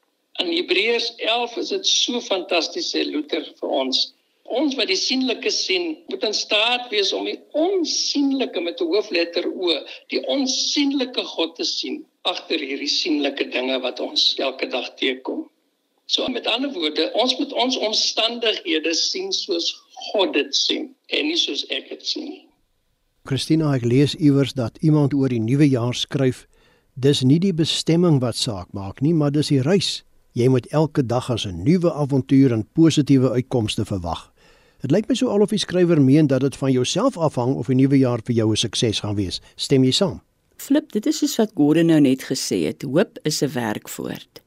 In 0.41 0.49
Hebreërs 0.49 1.11
11 1.19 1.57
is 1.61 1.71
dit 1.75 1.91
so 1.91 2.23
fantasties 2.23 2.89
sê 2.95 3.03
Luther 3.05 3.45
vir 3.59 3.75
ons 3.83 4.07
ons 4.43 4.75
wat 4.75 4.87
die 4.87 4.99
sienlike 4.99 5.49
sien, 5.51 5.97
moet 6.07 6.23
in 6.23 6.33
staat 6.33 6.89
wees 6.91 7.13
om 7.13 7.25
die 7.25 7.39
onsienlike 7.51 8.59
met 8.61 8.81
'n 8.81 8.89
hoofletter 8.91 9.47
O, 9.47 9.71
die 10.09 10.21
onsienlike 10.27 11.23
God 11.23 11.55
te 11.55 11.63
sien 11.63 12.05
agter 12.21 12.59
hierdie 12.59 12.87
sienlike 12.87 13.49
dinge 13.51 13.79
wat 13.79 13.99
ons 13.99 14.35
elke 14.37 14.67
dag 14.67 14.93
teekom. 14.95 15.49
So 16.05 16.27
met 16.27 16.47
ander 16.47 16.71
woorde, 16.73 17.11
ons 17.13 17.37
moet 17.37 17.53
ons 17.53 17.77
omstandighede 17.77 18.93
sien 18.93 19.31
soos 19.31 19.73
God 20.11 20.33
dit 20.33 20.55
sien 20.55 20.95
en 21.07 21.27
nie 21.27 21.37
soos 21.37 21.65
ek 21.69 21.89
dit 21.89 22.05
sien 22.05 22.27
nie. 22.29 22.47
Christina, 23.23 23.71
ek 23.75 23.85
lees 23.87 24.15
iewers 24.15 24.53
dat 24.53 24.77
iemand 24.81 25.13
oor 25.13 25.29
die 25.29 25.39
nuwe 25.39 25.69
jaar 25.69 25.95
skryf: 25.95 26.45
"Dis 26.93 27.23
nie 27.23 27.39
die 27.39 27.53
bestemming 27.53 28.19
wat 28.19 28.35
saak 28.35 28.73
maak 28.73 29.01
nie, 29.01 29.13
maar 29.13 29.31
dis 29.31 29.47
die 29.47 29.61
reis. 29.61 30.03
Jy 30.33 30.47
moet 30.47 30.67
elke 30.71 31.05
dag 31.05 31.29
as 31.29 31.45
'n 31.45 31.63
nuwe 31.63 31.93
avontuur 31.93 32.51
en 32.51 32.67
positiewe 32.73 33.31
uitkomste 33.31 33.85
verwag." 33.85 34.32
Dit 34.83 34.91
lyk 34.91 35.05
my 35.07 35.15
so 35.15 35.31
alof 35.31 35.53
die 35.53 35.61
skrywer 35.61 36.01
meen 36.03 36.27
dat 36.27 36.41
dit 36.43 36.55
van 36.59 36.71
jouself 36.73 37.15
afhang 37.15 37.53
of 37.55 37.69
die 37.71 37.77
nuwe 37.79 37.95
jaar 38.01 38.19
vir 38.27 38.35
jou 38.35 38.51
'n 38.51 38.59
sukses 38.59 38.99
gaan 38.99 39.15
wees. 39.15 39.39
Stem 39.55 39.83
jy 39.83 39.91
saam? 39.91 40.19
Flip, 40.57 40.91
dit 40.91 41.05
is 41.05 41.17
soos 41.17 41.37
wat 41.37 41.51
Gordon 41.55 41.85
nou 41.85 41.99
net 42.01 42.23
gesê 42.23 42.67
het. 42.67 42.81
Hoop 42.81 43.17
is 43.23 43.41
'n 43.41 43.53
werkwoord. 43.53 44.41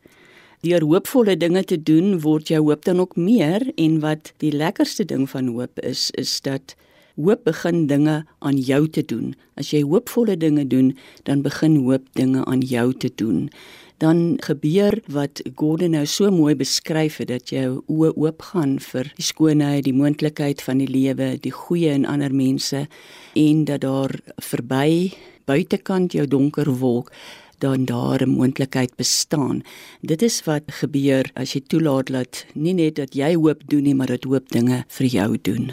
Deur 0.60 0.82
hoopvolle 0.84 1.36
dinge 1.36 1.64
te 1.64 1.82
doen, 1.82 2.20
word 2.20 2.48
jou 2.48 2.62
hoop 2.62 2.84
dan 2.84 3.00
ook 3.00 3.16
meer 3.16 3.72
en 3.76 4.00
wat 4.00 4.32
die 4.36 4.52
lekkerste 4.52 5.04
ding 5.04 5.30
van 5.30 5.46
hoop 5.46 5.80
is, 5.80 6.10
is 6.10 6.40
dat 6.40 6.76
hoop 7.14 7.44
begin 7.44 7.86
dinge 7.86 8.26
aan 8.38 8.58
jou 8.58 8.88
te 8.88 9.04
doen. 9.04 9.34
As 9.54 9.70
jy 9.70 9.82
hoopvolle 9.82 10.36
dinge 10.36 10.66
doen, 10.66 10.98
dan 11.22 11.42
begin 11.42 11.76
hoop 11.76 12.02
dinge 12.12 12.44
aan 12.44 12.60
jou 12.60 12.92
te 12.92 13.10
doen 13.14 13.50
dan 13.98 14.36
gebeur 14.44 14.98
wat 15.08 15.40
Gordon 15.54 15.94
nou 15.96 16.04
so 16.06 16.30
mooi 16.30 16.54
beskryf 16.56 17.16
het 17.22 17.28
dat 17.28 17.52
jou 17.52 17.80
oë 17.88 18.12
oop 18.16 18.42
gaan 18.50 18.76
vir 18.82 19.08
die 19.16 19.24
skoonheid, 19.24 19.86
die 19.86 19.96
moontlikheid 19.96 20.60
van 20.62 20.82
die 20.82 20.90
lewe, 20.90 21.36
die 21.40 21.54
goeie 21.54 21.94
in 21.96 22.04
ander 22.04 22.34
mense 22.34 22.86
en 23.34 23.64
dat 23.64 23.80
daar 23.86 24.12
verby 24.42 25.14
buitekant 25.46 26.12
jou 26.12 26.26
donker 26.26 26.68
wolk 26.80 27.12
dan 27.58 27.84
daar 27.84 28.20
'n 28.22 28.36
moontlikheid 28.36 28.96
bestaan. 28.96 29.62
Dit 30.00 30.22
is 30.22 30.44
wat 30.44 30.62
gebeur 30.66 31.30
as 31.34 31.52
jy 31.52 31.60
toelaat 31.60 32.06
dat 32.06 32.46
nie 32.54 32.74
net 32.74 32.94
dat 32.96 33.14
jy 33.14 33.34
hoop 33.34 33.62
doen 33.68 33.82
nie, 33.82 33.94
maar 33.94 34.06
dat 34.06 34.24
hoop 34.24 34.48
dinge 34.48 34.84
vir 34.88 35.06
jou 35.06 35.38
doen. 35.42 35.72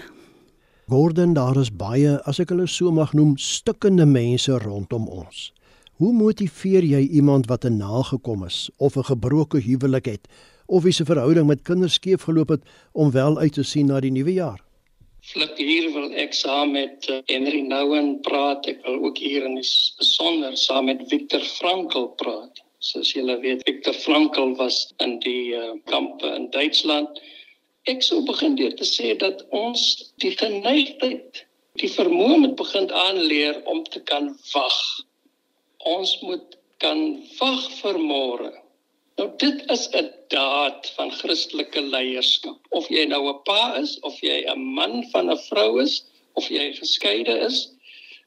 Gordon, 0.87 1.33
daar 1.33 1.57
is 1.57 1.71
baie, 1.71 2.21
as 2.25 2.39
ek 2.39 2.49
hulle 2.49 2.67
so 2.67 2.91
mag 2.91 3.13
noem, 3.13 3.37
stukkende 3.37 4.05
mense 4.05 4.51
rondom 4.51 5.07
ons. 5.07 5.53
Hoe 5.93 6.09
motiveer 6.09 6.81
jy 6.81 6.99
iemand 7.19 7.45
wat 7.45 7.65
'n 7.65 7.77
nagekom 7.77 8.45
is 8.45 8.69
of 8.77 8.95
'n 8.97 9.09
gebroke 9.13 9.59
huwelik 9.59 10.05
het 10.05 10.27
of 10.65 10.83
wie 10.83 10.91
se 10.91 11.05
verhouding 11.05 11.47
met 11.47 11.61
kinders 11.61 11.93
skeef 11.93 12.21
geloop 12.21 12.49
het 12.49 12.63
om 12.91 13.11
wel 13.11 13.37
uit 13.37 13.53
te 13.53 13.63
sien 13.63 13.85
na 13.85 13.99
die 13.99 14.11
nuwe 14.11 14.33
jaar? 14.33 14.63
Flip 15.21 15.57
hier 15.57 15.91
wil 15.93 16.11
ek 16.11 16.33
saam 16.33 16.71
met 16.71 17.09
uh, 17.09 17.17
Henry 17.25 17.61
Nouwen 17.61 18.19
praat. 18.21 18.65
Ek 18.65 18.81
wil 18.85 19.05
ook 19.05 19.17
hier 19.17 19.45
in 19.45 19.55
besonder 19.97 20.57
saam 20.57 20.85
met 20.85 21.03
Viktor 21.07 21.39
Frankl 21.39 22.07
praat. 22.07 22.63
Soos 22.79 23.13
julle 23.13 23.39
weet, 23.39 23.61
Viktor 23.63 23.93
Frankl 23.93 24.55
was 24.55 24.93
in 24.97 25.19
die 25.19 25.53
uh, 25.53 25.71
kampe 25.85 26.25
in 26.25 26.49
Duitsland. 26.49 27.21
Ek 27.83 28.01
sou 28.01 28.23
begin 28.25 28.55
deur 28.55 28.73
te 28.75 28.85
sê 28.85 29.13
dat 29.17 29.45
ons 29.49 30.11
die 30.15 30.33
geneigtheid, 30.37 31.45
die 31.77 31.91
vermoë 31.91 32.37
moet 32.37 32.55
begin 32.55 32.91
aanleer 32.91 33.61
om 33.65 33.83
te 33.83 34.01
kan 34.01 34.33
wag 34.53 34.81
ons 35.85 36.11
moet 36.21 36.57
kan 36.83 36.99
wag 37.39 37.63
vir 37.81 37.99
môre. 37.99 38.51
Nou 39.17 39.27
dit 39.37 39.59
is 39.71 39.83
'n 39.93 40.09
daad 40.33 40.89
van 40.95 41.11
Christelike 41.11 41.81
leierskap. 41.81 42.57
Of 42.71 42.89
jy 42.89 43.05
nou 43.05 43.29
'n 43.29 43.43
pa 43.45 43.75
is 43.81 43.99
of 43.99 44.19
jy 44.21 44.43
'n 44.47 44.59
man 44.79 45.03
van 45.11 45.29
'n 45.29 45.37
vrou 45.49 45.81
is 45.81 46.03
of 46.33 46.49
jy 46.49 46.73
geskeide 46.73 47.35
is, 47.47 47.69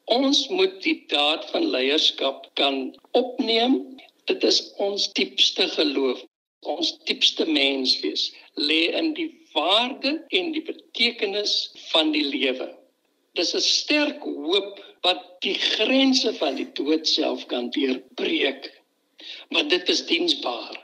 ons 0.06 0.48
moet 0.48 0.82
die 0.82 1.04
daad 1.08 1.50
van 1.50 1.70
leierskap 1.70 2.46
kan 2.54 2.94
opneem. 3.12 3.98
Dit 4.24 4.44
is 4.44 4.72
ons 4.78 5.12
diepste 5.12 5.68
geloof, 5.68 6.22
ons 6.60 6.98
diepste 7.04 7.46
menswees 7.46 8.32
lê 8.54 8.94
in 9.00 9.12
die 9.14 9.30
waarde 9.54 10.24
en 10.28 10.52
die 10.52 10.62
betekenis 10.62 11.70
van 11.90 12.12
die 12.12 12.24
lewe. 12.24 12.68
Dis 13.34 13.54
'n 13.54 13.60
sterk 13.60 14.22
hoop 14.22 14.80
wat 15.06 15.22
die 15.44 15.54
grense 15.54 16.32
van 16.40 16.58
die 16.58 16.68
dood 16.74 17.06
self 17.08 17.46
kan 17.46 17.70
deurbreek. 17.70 18.72
Maar 19.54 19.68
dit 19.70 19.88
is 19.88 20.06
diensbaar. 20.06 20.74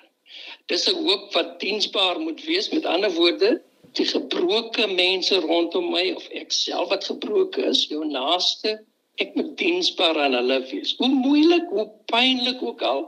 Dis 0.70 0.86
'n 0.88 1.02
hoop 1.04 1.34
wat 1.34 1.60
diensbaar 1.60 2.20
moet 2.20 2.44
wees 2.44 2.70
met 2.70 2.86
ander 2.86 3.12
woorde 3.12 3.60
die 3.98 4.06
gebroke 4.08 4.86
mense 4.88 5.36
rondom 5.44 5.90
my 5.92 6.04
of 6.16 6.28
ek 6.40 6.52
self 6.56 6.88
wat 6.92 7.04
gebroken 7.10 7.68
is, 7.72 7.84
jou 7.90 8.04
naaste, 8.08 8.78
ek 9.20 9.34
moet 9.36 9.52
diensbaar 9.60 10.18
aan 10.24 10.36
hulle 10.38 10.60
wees. 10.70 10.94
Hoe 11.00 11.10
moeilik, 11.12 11.68
hoe 11.70 11.88
pynlik 12.12 12.62
ook 12.64 12.82
al, 12.88 13.02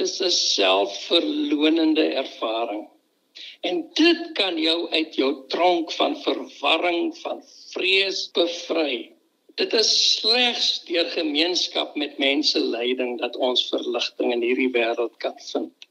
dis 0.00 0.18
'n 0.20 0.30
selfverlonende 0.30 2.06
ervaring. 2.22 2.88
En 3.62 3.84
dit 3.94 4.32
kan 4.34 4.58
jou 4.58 4.90
uit 4.90 5.14
jou 5.14 5.32
tronk 5.48 5.92
van 5.92 6.16
verwarring, 6.22 7.16
van 7.22 7.42
vrees 7.72 8.30
bevry. 8.32 9.15
Dit 9.56 9.72
is 9.72 9.90
slegs 10.14 10.66
deur 10.84 11.06
gemeenskap 11.10 11.94
met 11.96 12.18
mense 12.20 12.60
leiding 12.60 13.14
dat 13.20 13.36
ons 13.36 13.62
verligting 13.70 14.34
in 14.34 14.42
hierdie 14.44 14.68
wêreld 14.74 15.14
kan 15.22 15.38
vind. 15.44 15.86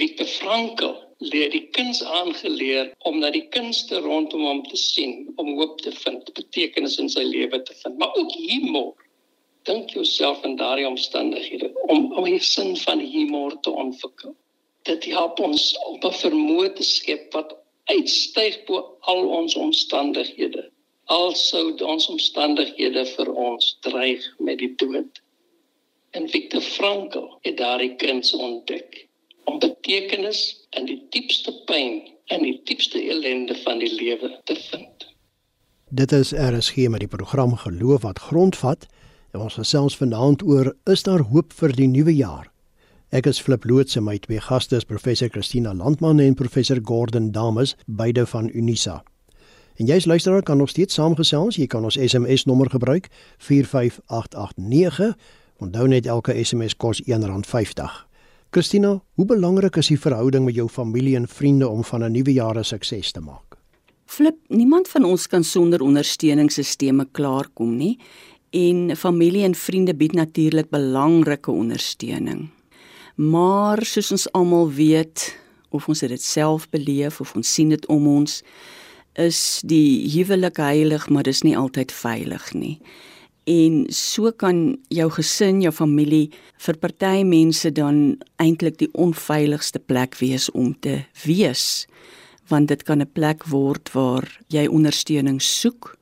Viktor 0.00 0.28
Frankl 0.28 0.92
leer 1.30 1.48
die 1.54 1.62
kuns 1.78 2.02
aangeleer 2.04 2.90
om 3.08 3.16
na 3.22 3.30
die 3.32 3.46
kunste 3.56 4.02
rondom 4.04 4.44
hom 4.44 4.60
te 4.68 4.76
sien, 4.76 5.24
om 5.40 5.54
hoop 5.56 5.80
te 5.86 5.94
vind, 6.02 6.28
betekenis 6.36 6.98
in 7.00 7.08
sy 7.16 7.24
lewe 7.24 7.62
te 7.64 7.80
vind, 7.80 7.96
maar 7.96 8.12
ook 8.12 8.36
humor. 8.36 8.92
Dink 9.64 9.96
jouself 9.96 10.44
in 10.44 10.60
daardie 10.60 10.88
omstandighede 10.92 11.72
om 11.88 12.12
om 12.12 12.28
'n 12.28 12.44
sin 12.52 12.76
van 12.84 13.00
humor 13.00 13.56
te 13.60 13.72
ontwikkel. 13.86 14.36
Dit 14.84 15.08
help 15.16 15.40
ons 15.40 15.70
om 15.88 15.96
'n 15.96 16.18
vermoë 16.24 16.74
te 16.76 16.84
skep 16.84 17.32
wat 17.32 17.56
uitstyg 17.84 18.64
bo 18.68 18.98
al 19.00 19.28
ons 19.40 19.56
omstandighede 19.56 20.68
alsou 21.08 21.72
ons 21.84 22.08
omstandighede 22.12 23.04
vir 23.14 23.30
ons 23.32 23.70
dreig 23.86 24.24
met 24.38 24.60
die 24.60 24.74
dood. 24.76 25.22
En 26.16 26.28
Viktor 26.28 26.60
Frankl 26.64 27.26
het 27.46 27.56
daardie 27.60 27.94
kuns 28.00 28.34
ontdek 28.36 29.06
om 29.48 29.58
betekenis 29.58 30.42
in 30.76 30.88
die 30.88 31.00
diepste 31.14 31.52
pyn 31.68 32.02
en 32.28 32.44
die 32.44 32.60
diepste 32.68 33.00
ellende 33.00 33.56
van 33.64 33.80
die 33.80 33.92
lewe 33.94 34.34
te 34.44 34.56
vind. 34.68 35.08
Dit 35.88 36.12
is 36.12 36.34
RSG 36.36 36.90
met 36.92 37.00
die 37.00 37.08
program 37.08 37.56
Geloof 37.56 38.04
wat 38.04 38.20
grondvat. 38.28 38.86
En 39.32 39.40
ons 39.40 39.56
gesels 39.56 39.96
vanaand 39.96 40.42
oor 40.44 40.74
is 40.84 41.02
daar 41.08 41.24
hoop 41.32 41.52
vir 41.56 41.72
die 41.76 41.88
nuwe 41.88 42.12
jaar? 42.16 42.48
Ek 43.08 43.26
is 43.28 43.40
Flip 43.40 43.64
Loots 43.64 43.96
en 43.96 44.04
my 44.04 44.18
twee 44.20 44.40
gaste 44.40 44.76
is 44.76 44.84
professor 44.84 45.28
Christina 45.32 45.72
Landman 45.74 46.20
en 46.20 46.34
professor 46.36 46.80
Gordon 46.84 47.30
Dames, 47.32 47.76
beide 47.86 48.26
van 48.26 48.50
Unisa. 48.52 49.00
En 49.78 49.86
jy's 49.86 50.08
luisteraar 50.10 50.42
kan 50.42 50.56
nog 50.56 50.68
steeds 50.68 50.94
saamgesels. 50.94 51.56
Jy 51.56 51.66
kan 51.70 51.84
ons 51.86 51.94
SMS 52.02 52.44
nommer 52.50 52.70
gebruik 52.70 53.06
45889. 53.38 55.12
Onthou 55.62 55.86
net 55.86 56.06
elke 56.06 56.34
SMS 56.34 56.74
kos 56.76 57.02
R1.50. 57.06 57.92
Christina, 58.50 58.96
hoe 59.14 59.26
belangrik 59.26 59.76
is 59.78 59.92
die 59.92 60.00
verhouding 60.00 60.44
met 60.48 60.56
jou 60.56 60.66
familie 60.68 61.14
en 61.16 61.28
vriende 61.30 61.68
om 61.68 61.84
van 61.84 62.02
'n 62.04 62.12
nuwe 62.12 62.32
jaar 62.32 62.58
'n 62.58 62.64
sukses 62.64 63.12
te 63.12 63.20
maak? 63.20 63.56
Flip, 64.06 64.36
niemand 64.48 64.88
van 64.88 65.04
ons 65.04 65.26
kan 65.26 65.44
sonder 65.44 65.80
ondersteuningsstelsels 65.80 67.04
klaarkom 67.12 67.76
nie. 67.76 67.98
En 68.50 68.96
familie 68.96 69.44
en 69.44 69.54
vriende 69.54 69.94
bied 69.94 70.12
natuurlik 70.12 70.70
belangrike 70.70 71.50
ondersteuning. 71.50 72.48
Maar 73.14 73.84
soos 73.84 74.10
ons 74.10 74.32
almal 74.32 74.70
weet, 74.70 75.36
of 75.68 75.88
ons 75.88 76.00
dit 76.00 76.22
self 76.22 76.68
beleef 76.68 77.20
of 77.20 77.34
ons 77.34 77.54
sien 77.54 77.68
dit 77.68 77.86
om 77.86 78.06
ons, 78.06 78.42
is 79.18 79.60
die 79.66 80.06
huwelik 80.14 80.56
heilig, 80.62 81.08
maar 81.10 81.26
dis 81.26 81.42
nie 81.42 81.56
altyd 81.58 81.92
veilig 81.92 82.52
nie. 82.54 82.78
En 83.48 83.86
so 83.94 84.30
kan 84.36 84.76
jou 84.92 85.08
gesin, 85.10 85.62
jou 85.64 85.72
familie 85.72 86.28
vir 86.60 86.76
party 86.76 87.22
mense 87.24 87.70
dan 87.72 88.18
eintlik 88.36 88.76
die 88.78 88.90
onveiligste 88.92 89.80
plek 89.80 90.18
wees 90.20 90.50
om 90.52 90.74
te 90.84 91.00
wees, 91.24 91.86
want 92.48 92.68
dit 92.68 92.82
kan 92.82 93.00
'n 93.00 93.12
plek 93.12 93.48
word 93.48 93.92
waar 93.92 94.28
jy 94.48 94.66
ondersteuning 94.66 95.40
soek, 95.42 95.96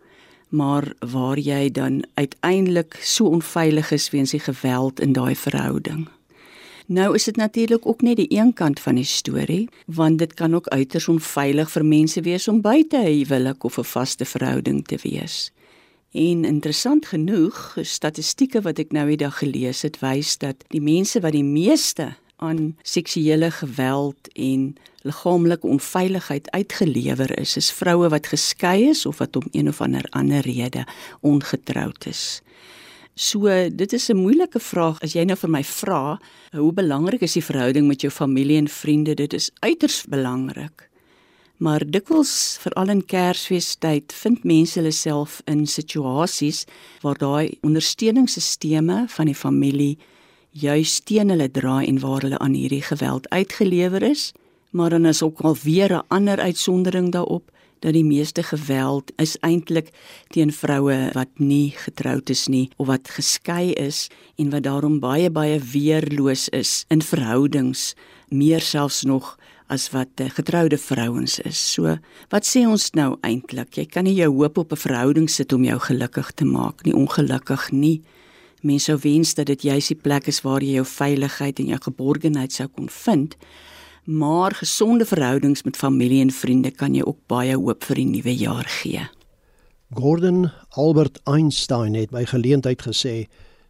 maar 0.48 0.92
waar 1.00 1.38
jy 1.38 1.70
dan 1.70 2.04
uiteindelik 2.14 2.98
so 3.02 3.26
onveilig 3.26 3.90
is 3.92 4.10
weens 4.10 4.30
die 4.30 4.40
geweld 4.40 5.00
in 5.00 5.12
daai 5.12 5.34
verhouding. 5.34 6.15
Nou 6.86 7.14
is 7.14 7.24
dit 7.24 7.36
natuurlik 7.36 7.86
ook 7.86 8.00
net 8.00 8.16
die 8.16 8.30
een 8.30 8.52
kant 8.52 8.80
van 8.80 8.94
die 8.94 9.04
storie, 9.04 9.68
want 9.86 10.18
dit 10.18 10.34
kan 10.34 10.54
ook 10.54 10.68
uiters 10.68 11.08
onveilig 11.08 11.70
vir 11.70 11.84
mense 11.84 12.20
wees 12.22 12.48
om 12.48 12.60
buite 12.60 12.96
'n 12.96 13.06
huwelik 13.06 13.64
of 13.64 13.78
'n 13.78 13.84
vaste 13.84 14.24
verhouding 14.24 14.86
te 14.86 14.98
wees. 15.02 15.50
En 16.12 16.44
interessant 16.44 17.06
genoeg, 17.06 17.76
statistieke 17.82 18.60
wat 18.60 18.78
ek 18.78 18.92
nou 18.92 19.08
die 19.08 19.16
dag 19.16 19.38
gelees 19.38 19.82
het, 19.82 19.98
wys 20.00 20.38
dat 20.38 20.64
die 20.68 20.80
mense 20.80 21.20
wat 21.20 21.32
die 21.32 21.44
meeste 21.44 22.14
aan 22.36 22.76
seksuele 22.82 23.50
geweld 23.50 24.28
en 24.32 24.76
liggaamlike 25.02 25.66
onveiligheid 25.66 26.50
uitgelewer 26.50 27.38
is, 27.38 27.56
is 27.56 27.72
vroue 27.72 28.08
wat 28.08 28.26
geskei 28.26 28.88
is 28.88 29.06
of 29.06 29.18
wat 29.18 29.36
om 29.36 29.48
een 29.50 29.68
of 29.68 29.80
ander 29.80 30.06
ander 30.10 30.40
rede 30.40 30.86
ongetroud 31.20 32.06
is. 32.06 32.40
So 33.18 33.48
dit 33.72 33.92
is 33.92 34.10
'n 34.10 34.16
moeilike 34.16 34.60
vraag 34.60 35.00
as 35.00 35.14
jy 35.14 35.24
nou 35.24 35.36
vir 35.36 35.50
my 35.50 35.64
vra, 35.64 36.20
hoe 36.52 36.72
belangrik 36.72 37.22
is 37.22 37.32
die 37.32 37.44
verhouding 37.44 37.86
met 37.86 38.00
jou 38.00 38.12
familie 38.12 38.56
en 38.56 38.68
vriende? 38.68 39.14
Dit 39.14 39.32
is 39.32 39.50
uiters 39.60 40.04
belangrik. 40.04 40.90
Maar 41.56 41.80
dikwels 41.90 42.58
veral 42.60 42.88
in 42.88 43.04
Kersfeestyd 43.04 44.12
vind 44.12 44.44
mense 44.44 44.78
hulle 44.78 44.92
self 44.92 45.40
in 45.46 45.66
situasies 45.66 46.66
waar 47.00 47.16
daai 47.16 47.58
ondersteuningssisteme 47.62 49.04
van 49.08 49.26
die 49.26 49.34
familie 49.34 49.98
juis 50.50 51.00
teen 51.00 51.28
hulle 51.28 51.50
draai 51.50 51.86
en 51.86 52.00
waar 52.00 52.20
hulle 52.20 52.38
aan 52.38 52.52
hierdie 52.52 52.82
geweld 52.82 53.28
uitgelewer 53.28 54.02
is, 54.02 54.32
maar 54.70 54.90
dan 54.90 55.06
is 55.06 55.22
ook 55.22 55.40
al 55.40 55.56
weer 55.62 55.92
'n 55.92 56.04
ander 56.08 56.38
uitsondering 56.38 57.12
daarop 57.12 57.50
dat 57.86 57.94
die 57.94 58.04
meeste 58.04 58.42
geweld 58.42 59.12
is 59.22 59.36
eintlik 59.46 59.92
teen 60.34 60.50
vroue 60.50 60.96
wat 61.14 61.30
nie 61.38 61.70
getroud 61.84 62.30
is 62.34 62.48
nie 62.50 62.66
of 62.82 62.90
wat 62.90 63.12
geskei 63.14 63.70
is 63.78 64.08
en 64.42 64.50
wat 64.50 64.66
daarom 64.66 64.98
baie 64.98 65.30
baie 65.30 65.60
weerloos 65.62 66.48
is 66.50 66.80
in 66.90 67.02
verhoudings 67.02 67.92
meer 68.34 68.60
selfs 68.60 69.04
nog 69.06 69.36
as 69.70 69.90
wat 69.94 70.22
eh, 70.22 70.30
getroude 70.30 70.78
vrouens 70.78 71.38
is. 71.38 71.58
So, 71.58 71.96
wat 72.30 72.46
sê 72.46 72.64
ons 72.66 72.90
nou 72.98 73.16
eintlik? 73.26 73.74
Jy 73.78 73.86
kan 73.90 74.06
nie 74.06 74.16
jou 74.18 74.30
hoop 74.34 74.58
op 74.58 74.72
'n 74.72 74.82
verhouding 74.82 75.30
sit 75.30 75.52
om 75.52 75.64
jou 75.64 75.78
gelukkig 75.78 76.30
te 76.34 76.44
maak 76.44 76.82
nie, 76.84 76.94
ongelukkig 76.94 77.70
nie. 77.70 78.02
Mense 78.62 78.84
sou 78.84 78.98
wens 79.02 79.34
dat 79.34 79.46
dit 79.46 79.62
juis 79.62 79.86
die 79.86 80.00
plek 80.02 80.26
is 80.26 80.42
waar 80.42 80.62
jy 80.62 80.74
jou 80.74 80.84
veiligheid 80.84 81.58
en 81.58 81.66
jou 81.66 81.78
geborgenheid 81.78 82.52
sou 82.52 82.68
kon 82.68 82.88
vind. 82.88 83.36
Maar 84.06 84.54
gesonde 84.54 85.04
verhoudings 85.04 85.62
met 85.62 85.76
familie 85.76 86.20
en 86.20 86.30
vriende 86.30 86.70
kan 86.70 86.94
jou 86.94 87.06
ook 87.06 87.18
baie 87.26 87.56
hoop 87.56 87.84
vir 87.84 87.98
die 87.98 88.06
nuwe 88.06 88.34
jaar 88.36 88.68
gee. 88.70 89.02
Gordon 89.94 90.50
Albert 90.78 91.18
Einstein 91.24 91.94
het 91.98 92.12
by 92.14 92.22
geleentheid 92.24 92.82
gesê: 92.86 93.26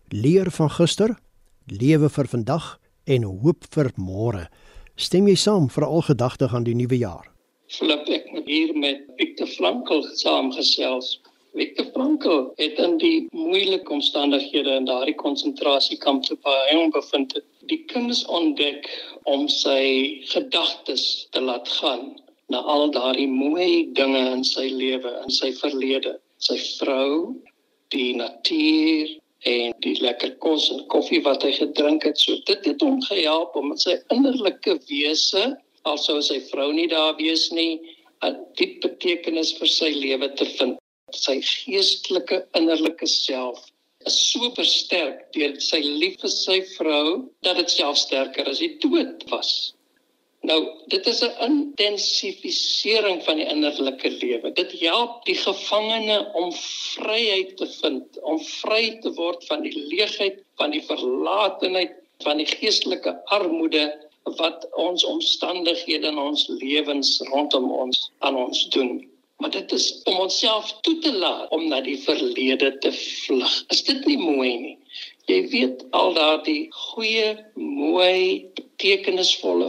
"Leer 0.08 0.50
van 0.50 0.70
gister, 0.70 1.16
lewe 1.64 2.08
vir 2.08 2.28
vandag 2.28 2.78
en 3.04 3.22
hoop 3.22 3.64
vir 3.70 3.90
môre." 3.96 4.48
Stem 4.94 5.26
jy 5.28 5.34
saam 5.34 5.70
vir 5.70 5.84
al 5.84 6.02
gedagte 6.02 6.48
aan 6.48 6.64
die 6.64 6.74
nuwe 6.74 6.98
jaar? 6.98 7.32
Flip 7.68 8.04
ek 8.08 8.28
hier 8.44 8.76
met 8.76 9.08
Victor 9.16 9.46
Frankl 9.46 10.02
saamgesels. 10.02 11.20
Viktor 11.56 11.86
Frankl 11.92 12.40
het 12.60 12.76
in 12.84 12.98
die 13.00 13.28
moeilike 13.32 13.92
omstandighede 13.92 14.74
in 14.76 14.84
daardie 14.84 15.14
konsentrasiekamp 15.16 16.26
te 16.26 16.36
Paen 16.44 16.90
bevind 16.92 17.32
het, 17.32 17.46
die 17.70 17.78
kuns 17.88 18.20
ontdek 18.28 18.84
om 19.32 19.46
sy 19.48 20.20
gedagtes 20.34 21.06
te 21.32 21.40
laat 21.40 21.72
gaan 21.78 22.10
na 22.52 22.60
al 22.74 22.92
daardie 22.92 23.30
mooi 23.30 23.88
dinge 23.96 24.20
in 24.34 24.44
sy 24.44 24.66
lewe, 24.68 25.14
in 25.24 25.32
sy 25.32 25.54
verlede, 25.62 26.18
sy 26.44 26.60
vrou, 26.76 27.32
die 27.94 28.12
natuur 28.20 29.16
en 29.48 29.72
die 29.80 29.96
lekker 30.04 30.36
kos 30.44 30.68
en 30.76 30.84
koffie 30.92 31.24
wat 31.24 31.46
hy 31.46 31.56
gedrink 31.56 32.04
het. 32.04 32.20
So 32.20 32.36
dit 32.44 32.68
het 32.68 32.84
hom 32.84 33.00
gehelp 33.08 33.56
om 33.56 33.72
sy 33.80 33.96
innerlike 34.12 34.76
wese, 34.90 35.54
alsou 35.88 36.20
sy 36.20 36.42
vrou 36.52 36.68
nie 36.76 36.90
daar 36.92 37.16
wees 37.16 37.48
nie, 37.48 37.80
'n 38.20 38.36
diep 38.60 38.82
betekenis 38.84 39.56
vir 39.56 39.68
sy 39.80 39.96
lewe 39.96 40.34
te 40.36 40.44
vind 40.58 40.82
sy 41.14 41.38
geestelike 41.40 42.42
innerlike 42.58 43.06
self 43.06 43.64
is 44.06 44.16
so 44.32 44.50
versterk 44.56 45.22
deur 45.34 45.54
sy 45.62 45.78
lief 45.82 46.20
vir 46.22 46.32
sy 46.32 46.60
vrou 46.74 47.08
dat 47.46 47.58
dit 47.60 47.70
self 47.70 47.98
sterker 48.00 48.48
as 48.50 48.62
die 48.62 48.74
dood 48.82 49.24
was. 49.30 49.50
Nou, 50.46 50.58
dit 50.92 51.06
is 51.10 51.22
'n 51.22 51.32
intensifisering 51.46 53.22
van 53.24 53.36
die 53.36 53.46
innerlike 53.54 54.10
lewe. 54.10 54.52
Dit 54.52 54.72
help 54.80 55.24
die 55.24 55.34
gevangene 55.34 56.18
om 56.34 56.52
vryheid 56.52 57.56
te 57.56 57.66
vind, 57.66 58.20
om 58.22 58.38
vry 58.40 58.98
te 59.02 59.10
word 59.14 59.46
van 59.46 59.62
die 59.62 59.74
leegheid, 59.74 60.42
van 60.56 60.70
die 60.70 60.82
verlatenheid, 60.82 61.96
van 62.22 62.36
die 62.36 62.46
geestelike 62.46 63.16
armoede 63.24 63.86
wat 64.38 64.68
ons 64.74 65.04
omstandighede 65.04 66.06
in 66.06 66.18
ons 66.18 66.46
lewens 66.48 67.18
rondom 67.32 67.70
ons 67.72 68.10
aan 68.18 68.36
ons 68.36 68.68
doen. 68.68 69.02
Maar 69.36 69.50
dit 69.50 69.72
is 69.72 69.86
om 70.04 70.18
onsself 70.24 70.72
toe 70.80 70.98
te 70.98 71.12
laat 71.12 71.50
om 71.50 71.68
na 71.68 71.80
die 71.84 71.98
verlede 72.00 72.78
te 72.78 72.92
vlug. 72.92 73.64
Is 73.74 73.82
dit 73.84 74.06
nie 74.08 74.18
mooi 74.18 74.52
nie? 74.62 74.76
Jy 75.28 75.40
weet 75.52 75.82
al 75.98 76.14
daardie 76.16 76.68
goeie, 76.72 77.34
mooi, 77.58 78.46
betekenisvolle 78.56 79.68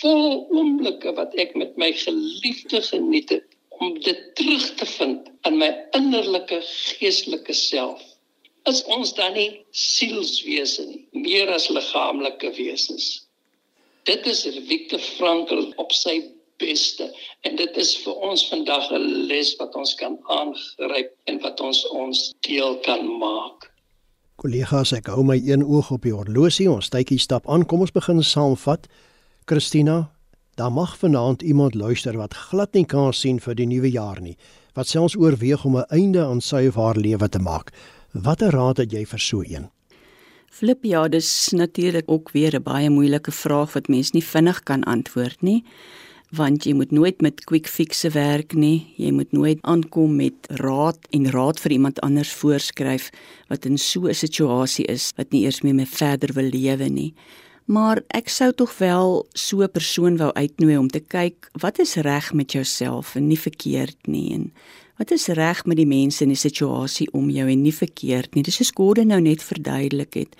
vol 0.00 0.46
oomblikke 0.54 1.14
wat 1.16 1.34
ek 1.40 1.56
met 1.58 1.76
my 1.80 1.90
geliefde 1.96 2.82
geniet 2.90 3.32
het 3.34 3.58
om 3.78 3.94
dit 4.02 4.20
terug 4.38 4.66
te 4.74 4.86
vind 4.86 5.30
in 5.48 5.58
my 5.58 5.70
innerlike 5.96 6.60
geestelike 6.68 7.54
self. 7.54 8.02
Is 8.68 8.82
ons 8.84 9.14
dan 9.16 9.32
nie 9.38 9.50
sielswese 9.70 10.84
nie, 10.88 11.04
meer 11.24 11.50
as 11.54 11.70
liggaamlike 11.72 12.50
wesens? 12.58 13.28
Dit 14.08 14.26
is 14.26 14.44
Viktor 14.68 15.00
Frankl 15.00 15.70
op 15.80 15.94
sy 15.94 16.18
beste 16.58 17.08
en 17.46 17.56
dit 17.56 17.76
is 17.76 17.94
vir 18.04 18.14
ons 18.30 18.44
vandag 18.50 18.90
'n 18.92 19.26
les 19.30 19.54
wat 19.58 19.74
ons 19.74 19.94
kan 19.94 20.18
aangryp 20.26 21.10
en 21.24 21.40
wat 21.40 21.60
ons 21.60 21.86
ons 21.88 22.34
deel 22.40 22.78
kan 22.86 23.06
maak. 23.18 23.70
Kollegas, 24.36 24.92
ek 24.92 25.06
hou 25.06 25.24
my 25.24 25.40
een 25.42 25.64
oog 25.64 25.90
op 25.90 26.02
die 26.02 26.14
horlosie. 26.14 26.70
Ons 26.70 26.88
tydjie 26.88 27.18
stap 27.18 27.48
aan. 27.50 27.66
Kom 27.66 27.80
ons 27.80 27.90
begin 27.90 28.22
saamvat. 28.22 28.86
Christina, 29.46 30.12
daar 30.54 30.70
mag 30.70 30.98
vanaand 30.98 31.42
iemand 31.42 31.74
luister 31.74 32.16
wat 32.16 32.34
glad 32.34 32.74
nie 32.74 32.84
kan 32.86 33.12
sien 33.12 33.40
vir 33.40 33.54
die 33.54 33.66
nuwe 33.66 33.90
jaar 33.90 34.20
nie. 34.20 34.36
Wat 34.74 34.86
selfs 34.86 35.16
oorweeg 35.16 35.64
om 35.64 35.76
'n 35.76 35.90
einde 35.90 36.22
aan 36.22 36.40
sy 36.40 36.68
of 36.68 36.74
haar 36.74 36.96
lewe 36.96 37.28
te 37.28 37.38
maak. 37.38 37.72
Watter 38.12 38.50
raad 38.50 38.76
het 38.76 38.92
jy 38.92 39.04
vir 39.06 39.18
so 39.18 39.42
een? 39.42 39.70
Flip, 40.50 40.84
ja, 40.84 41.08
dis 41.08 41.50
natuurlik 41.52 42.04
ook 42.06 42.30
weer 42.30 42.54
'n 42.54 42.62
baie 42.62 42.90
moeilike 42.90 43.32
vraag 43.32 43.72
wat 43.72 43.88
mens 43.88 44.10
nie 44.12 44.24
vinnig 44.24 44.62
kan 44.62 44.84
antwoord 44.84 45.42
nie 45.42 45.64
want 46.36 46.66
jy 46.68 46.74
moet 46.76 46.90
nooit 46.92 47.20
met 47.24 47.44
quick 47.48 47.68
fixe 47.68 48.10
werk 48.12 48.52
nie. 48.52 48.92
Jy 49.00 49.12
moet 49.16 49.32
nooit 49.32 49.58
aankom 49.62 50.16
met 50.16 50.48
raad 50.60 50.98
en 51.16 51.30
raad 51.32 51.60
vir 51.60 51.72
iemand 51.78 52.00
anders 52.04 52.32
voorskryf 52.36 53.08
wat 53.48 53.64
in 53.64 53.78
so 53.78 54.08
'n 54.08 54.14
situasie 54.14 54.84
is 54.84 55.12
wat 55.16 55.32
nie 55.32 55.44
eers 55.44 55.62
meer 55.62 55.74
met 55.74 55.88
verder 55.88 56.32
wil 56.34 56.50
lewe 56.50 56.88
nie. 56.88 57.14
Maar 57.64 58.02
ek 58.14 58.28
sou 58.28 58.52
tog 58.52 58.78
wel 58.78 59.26
so 59.34 59.62
'n 59.62 59.70
persoon 59.70 60.16
wou 60.16 60.32
uitnooi 60.32 60.76
om 60.76 60.88
te 60.88 61.00
kyk 61.00 61.50
wat 61.52 61.78
is 61.78 61.96
reg 61.96 62.32
met 62.32 62.52
jouself 62.52 63.14
en 63.16 63.26
nie 63.26 63.38
verkeerd 63.38 64.06
nie 64.06 64.32
en 64.34 64.52
wat 64.98 65.10
is 65.10 65.26
reg 65.26 65.64
met 65.64 65.76
die 65.76 65.86
mense 65.86 66.22
in 66.22 66.28
die 66.28 66.36
situasie 66.48 67.08
om 67.12 67.30
jou 67.30 67.48
en 67.48 67.62
nie 67.62 67.74
verkeerd 67.74 68.34
nie. 68.34 68.42
Dis 68.42 68.56
soos 68.56 68.72
Gordon 68.74 69.06
nou 69.06 69.20
net 69.20 69.42
verduidelik 69.42 70.14
het 70.14 70.36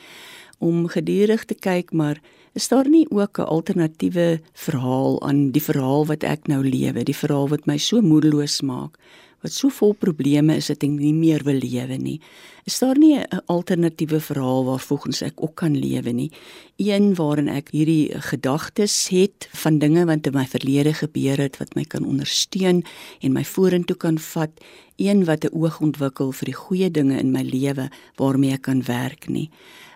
om 0.58 0.86
gedurig 0.88 1.44
te 1.44 1.54
kyk 1.54 1.92
maar 1.92 2.20
is 2.58 2.68
daar 2.68 2.88
nie 2.88 3.06
ook 3.10 3.38
'n 3.38 3.50
alternatiewe 3.56 4.40
verhaal 4.52 5.22
aan 5.22 5.50
die 5.50 5.62
verhaal 5.62 6.06
wat 6.06 6.22
ek 6.22 6.46
nou 6.48 6.62
lewe, 6.64 7.04
die 7.04 7.16
verhaal 7.16 7.48
wat 7.48 7.66
my 7.66 7.78
so 7.78 8.00
moedeloos 8.00 8.60
maak, 8.62 8.98
wat 9.42 9.52
so 9.52 9.70
vol 9.70 9.94
probleme 9.94 10.56
is 10.58 10.66
dat 10.66 10.82
ek 10.82 10.90
nie 10.90 11.14
meer 11.14 11.44
wil 11.46 11.60
lewe 11.62 11.98
nie. 11.98 12.18
Is 12.66 12.78
daar 12.78 12.98
nie 12.98 13.16
'n 13.16 13.42
alternatiewe 13.46 14.20
verhaal 14.20 14.64
waarvolgens 14.64 15.22
ek 15.22 15.42
ook 15.42 15.54
kan 15.54 15.76
lewe 15.76 16.12
nie? 16.12 16.30
Een 16.76 17.14
waarin 17.14 17.48
ek 17.48 17.70
hierdie 17.70 18.10
gedagtes 18.12 19.08
het 19.08 19.48
van 19.52 19.78
dinge 19.78 20.04
wat 20.04 20.26
in 20.26 20.34
my 20.34 20.46
verlede 20.46 20.92
gebeur 20.92 21.38
het 21.38 21.56
wat 21.58 21.74
my 21.74 21.84
kan 21.84 22.04
ondersteun 22.04 22.84
en 23.20 23.32
my 23.32 23.44
vorentoe 23.44 23.96
kan 23.96 24.18
vat, 24.18 24.50
een 24.96 25.24
wat 25.24 25.44
'n 25.44 25.54
oog 25.54 25.80
ontwikkel 25.80 26.32
vir 26.32 26.44
die 26.44 26.60
goeie 26.64 26.90
dinge 26.90 27.18
in 27.18 27.32
my 27.32 27.42
lewe 27.42 27.90
waarmee 28.16 28.52
ek 28.52 28.62
kan 28.62 28.82
werk 28.82 29.28
nie. 29.28 29.50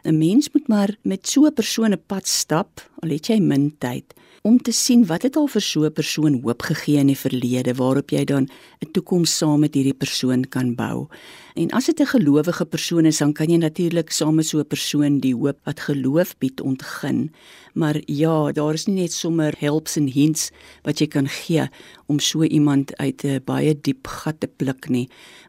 'n 0.04 0.18
Mens 0.18 0.50
moet 0.52 0.68
maar 0.68 0.96
met 1.02 1.26
so 1.26 1.46
'n 1.46 1.54
persoon 1.54 1.92
'n 1.92 2.02
pad 2.06 2.26
stap, 2.28 2.90
al 3.02 3.10
het 3.10 3.26
jy 3.26 3.40
min 3.40 3.74
tyd, 3.78 4.14
om 4.42 4.58
te 4.58 4.72
sien 4.74 5.04
wat 5.06 5.22
het 5.22 5.36
al 5.38 5.46
vir 5.46 5.62
so 5.62 5.84
'n 5.86 5.92
persoon 5.94 6.40
hoop 6.42 6.62
gegee 6.62 6.98
in 6.98 7.06
die 7.06 7.22
verlede 7.24 7.74
waarop 7.74 8.10
jy 8.10 8.24
dan 8.24 8.48
'n 8.82 8.90
toekoms 8.92 9.36
saam 9.38 9.60
met 9.60 9.74
hierdie 9.74 9.94
persoon 9.94 10.42
kan 10.48 10.74
bou. 10.74 11.06
En 11.54 11.70
as 11.70 11.86
dit 11.86 12.00
'n 12.00 12.06
gelowige 12.06 12.64
persoon 12.64 13.06
is, 13.06 13.18
dan 13.18 13.32
kan 13.32 13.46
jy 13.50 13.56
natuurlik 13.56 14.10
saam 14.10 14.34
met 14.34 14.46
so 14.46 14.58
'n 14.58 14.66
persoon 14.66 15.20
die 15.20 15.34
hoop 15.34 15.58
wat 15.64 15.80
geloof 15.80 16.38
bied 16.38 16.60
ontgin. 16.60 17.30
Maar 17.74 18.00
ja, 18.06 18.52
daar 18.52 18.74
is 18.74 18.86
nie 18.86 19.00
net 19.00 19.12
sommer 19.12 19.54
helps 19.58 19.96
en 19.96 20.08
hints 20.08 20.50
wat 20.82 20.98
jy 20.98 21.06
kan 21.06 21.28
gee 21.28 21.68
om 22.06 22.18
so 22.18 22.42
iemand 22.42 22.96
uit 22.96 23.24
'n 23.24 23.42
baie 23.44 23.80
diep 23.80 24.06
gat 24.06 24.40
te 24.40 24.48
pluk 24.48 24.88
nie. 24.88 25.08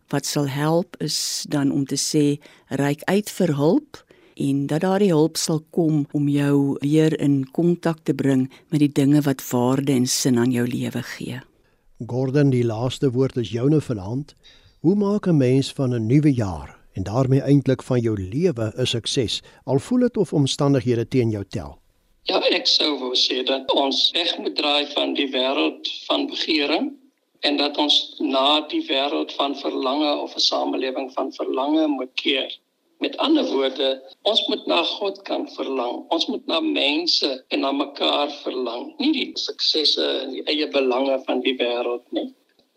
Wat 0.09 0.25
sal 0.25 0.47
help 0.47 0.95
is 0.99 1.45
dan 1.49 1.71
om 1.71 1.85
te 1.85 1.97
sê 1.97 2.39
reik 2.67 3.03
uit 3.03 3.29
vir 3.29 3.55
hulp 3.55 4.05
en 4.35 4.67
dat 4.67 4.81
daardie 4.81 5.11
hulp 5.11 5.37
sal 5.37 5.61
kom 5.69 6.05
om 6.11 6.27
jou 6.27 6.77
weer 6.81 7.19
in 7.19 7.43
kontak 7.51 7.99
te 8.03 8.13
bring 8.13 8.49
met 8.69 8.79
die 8.79 8.91
dinge 8.91 9.21
wat 9.21 9.43
waarde 9.51 9.91
en 9.91 10.07
sin 10.07 10.37
aan 10.37 10.51
jou 10.51 10.67
lewe 10.67 11.01
gee. 11.01 11.41
Gordon, 12.07 12.49
die 12.49 12.65
laaste 12.65 13.11
woord 13.11 13.37
is 13.37 13.51
joune 13.51 13.81
vanaand. 13.81 14.35
Hoe 14.79 14.95
maak 14.95 15.27
'n 15.27 15.37
mens 15.37 15.71
van 15.71 15.93
'n 15.93 16.07
nuwe 16.07 16.33
jaar 16.33 16.77
en 16.93 17.03
daarmee 17.03 17.41
eintlik 17.41 17.83
van 17.83 17.99
jou 17.99 18.15
lewe 18.19 18.73
'n 18.77 18.85
sukses, 18.85 19.41
al 19.63 19.79
voel 19.79 19.99
dit 19.99 20.17
of 20.17 20.33
omstandighede 20.33 21.07
teen 21.07 21.29
jou 21.29 21.43
tel? 21.49 21.79
Ja, 22.23 22.39
ek 22.39 22.67
sou 22.67 22.99
wou 22.99 23.15
sê 23.15 23.43
dat 23.43 23.71
ons 23.73 24.11
weg 24.13 24.37
moet 24.37 24.55
draai 24.55 24.85
van 24.93 25.13
die 25.13 25.29
wêreld 25.31 25.87
van 26.07 26.27
begering 26.27 26.91
en 27.39 27.57
dat 27.57 27.77
ons 27.77 28.15
na 28.19 28.61
die 28.71 28.85
wêreld 28.87 29.33
van 29.35 29.55
verlange 29.55 30.11
of 30.17 30.35
'n 30.35 30.39
samelewing 30.39 31.11
van 31.13 31.33
verlange 31.33 31.87
moet 31.87 32.13
keer. 32.13 32.59
Met 33.03 33.17
ander 33.17 33.43
woorde, 33.51 33.87
ons 34.31 34.41
moet 34.47 34.65
na 34.71 34.77
God 34.87 35.17
kan 35.27 35.43
verlang. 35.57 36.05
Ons 36.15 36.29
moet 36.31 36.45
na 36.47 36.59
mense 36.63 37.31
en 37.51 37.59
na 37.65 37.71
mekaar 37.75 38.29
verlang, 38.43 38.93
nie 39.01 39.11
die 39.17 39.25
suksesse 39.41 40.05
en 40.21 40.31
die 40.37 40.43
eie 40.53 40.69
belange 40.71 41.17
van 41.25 41.41
die 41.43 41.55
wêreld 41.59 42.05
nie. 42.15 42.29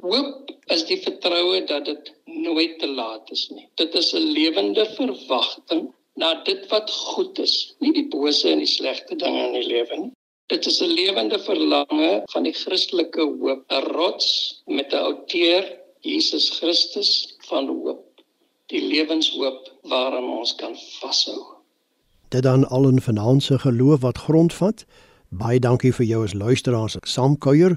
Hoop 0.03 0.51
is 0.75 0.83
die 0.89 0.99
vertroue 1.05 1.61
dat 1.69 1.87
dit 1.87 2.11
nooit 2.25 2.75
te 2.83 2.89
laat 2.91 3.31
is 3.37 3.45
nie. 3.55 3.69
Dit 3.83 3.95
is 3.95 4.11
'n 4.15 4.27
lewende 4.39 4.87
verwagting 4.97 5.87
na 6.23 6.33
dit 6.49 6.67
wat 6.73 6.91
goed 6.91 7.39
is, 7.39 7.55
nie 7.79 7.93
die 7.93 8.09
bose 8.17 8.51
en 8.51 8.65
die 8.65 8.75
slegte 8.79 9.17
dinge 9.17 9.47
in 9.47 9.57
die 9.61 9.69
lewe 9.69 10.01
nie. 10.01 10.13
Dit 10.53 10.67
is 10.67 10.81
'n 10.83 10.91
lewende 10.91 11.39
verlange 11.39 12.23
van 12.33 12.43
die 12.43 12.57
Christelike 12.65 13.23
hoop, 13.23 13.65
'n 13.71 13.87
rots 13.95 14.29
met 14.67 14.93
'n 14.93 15.07
outeur, 15.11 15.65
Jesus 16.01 16.51
Christus 16.59 17.37
van 17.49 17.69
hoop. 17.69 18.06
Die 18.67 18.83
lewenshoop 18.83 19.69
waaraan 19.87 20.27
ons 20.39 20.55
kan 20.59 20.75
vashou. 20.99 21.39
Dit 22.35 22.43
dan 22.43 22.69
al 22.69 22.89
in 22.89 23.01
finansie 23.01 23.59
geloof 23.63 24.01
wat 24.03 24.19
grondvat. 24.19 24.83
Baie 25.31 25.61
dankie 25.63 25.93
vir 25.95 26.07
jou 26.07 26.25
as 26.27 26.35
luisteraar 26.35 26.91
se 26.91 26.99
saamkuier 27.03 27.77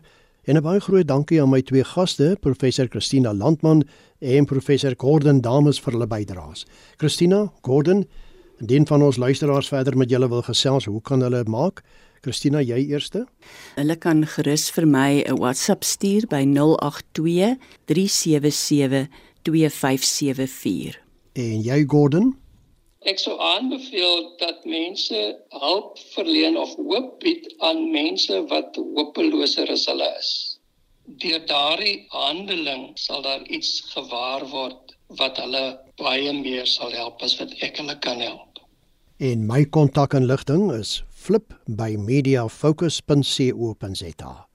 en 0.50 0.58
'n 0.58 0.64
baie 0.66 0.80
groot 0.80 1.08
dankie 1.08 1.42
aan 1.42 1.50
my 1.50 1.62
twee 1.62 1.84
gaste, 1.84 2.38
professor 2.42 2.88
Christina 2.88 3.34
Landman 3.34 3.84
en 4.20 4.46
professor 4.46 4.94
Gordon 4.98 5.42
Dames 5.42 5.80
vir 5.80 5.94
hulle 5.94 6.08
bydraes. 6.08 6.66
Christina, 6.98 7.52
Gordon, 7.62 8.08
indien 8.60 8.88
van 8.88 9.04
ons 9.04 9.18
luisteraars 9.18 9.68
verder 9.68 9.98
met 9.98 10.10
julle 10.10 10.30
wil 10.30 10.42
gesels, 10.42 10.86
hoe 10.86 11.02
kan 11.02 11.22
hulle 11.22 11.44
maak? 11.44 11.84
Christina, 12.22 12.60
jy 12.62 12.90
eerste? 12.90 13.28
Hulle 13.76 13.96
kan 13.96 14.26
gerus 14.26 14.70
vir 14.72 14.88
my 14.88 15.24
'n 15.24 15.38
WhatsApp 15.38 15.84
stuur 15.84 16.28
by 16.28 16.44
082 16.44 17.58
377 17.86 19.08
2574. 19.50 21.00
En 21.34 21.66
jy 21.66 21.84
Gordon? 21.88 22.36
Ek 23.08 23.16
sou 23.22 23.38
aanbeveel 23.40 24.36
dat 24.42 24.66
mense 24.68 25.20
hulp 25.62 26.00
verleen 26.14 26.58
of 26.60 26.76
hoop 26.76 27.20
bied 27.24 27.48
aan 27.64 27.92
mense 27.92 28.46
wat 28.52 28.76
hopeloser 28.76 29.72
as 29.72 29.86
hulle 29.88 30.10
is. 30.20 30.60
Deur 31.24 31.40
daardie 31.48 32.06
handeling 32.14 32.92
sal 33.00 33.22
daar 33.26 33.42
iets 33.48 33.82
gewaar 33.94 34.44
word 34.52 34.96
wat 35.18 35.38
hulle 35.42 35.80
baie 35.98 36.34
meer 36.42 36.66
sal 36.70 36.92
help 36.94 37.24
as 37.26 37.38
wat 37.40 37.50
ek 37.66 37.78
hulle 37.82 37.98
kan 38.04 38.20
help. 38.22 38.60
En 39.20 39.48
my 39.48 39.66
kontakinligting 39.66 40.72
is 40.76 41.04
flip 41.10 41.54
by 41.66 41.96
mediafocus.co.za. 41.98 44.50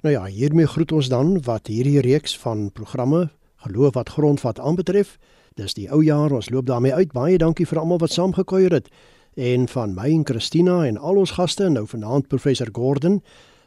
Nou 0.00 0.14
ja, 0.14 0.24
hiermee 0.24 0.66
groet 0.66 0.92
ons 0.92 1.08
dan 1.12 1.42
wat 1.44 1.66
hierdie 1.68 2.00
reeks 2.00 2.38
van 2.40 2.70
programme 2.72 3.28
geloof 3.66 3.94
wat 3.94 4.08
grondvat 4.08 4.60
aanbetref. 4.60 5.18
Dis 5.54 5.74
die 5.74 5.88
ou 5.90 6.02
jaar, 6.04 6.32
ons 6.32 6.50
loop 6.50 6.66
daarmee 6.66 6.94
uit. 6.94 7.12
Baie 7.12 7.38
dankie 7.38 7.66
vir 7.66 7.78
almal 7.78 7.98
wat 7.98 8.12
saamgekuier 8.12 8.72
het. 8.72 8.88
En 9.34 9.68
van 9.68 9.94
my 9.94 10.08
en 10.10 10.26
Christina 10.26 10.84
en 10.86 10.98
al 10.98 11.16
ons 11.16 11.30
gaste 11.38 11.68
nou 11.68 11.86
vanaand 11.86 12.28
professor 12.28 12.68
Gordon, 12.72 13.20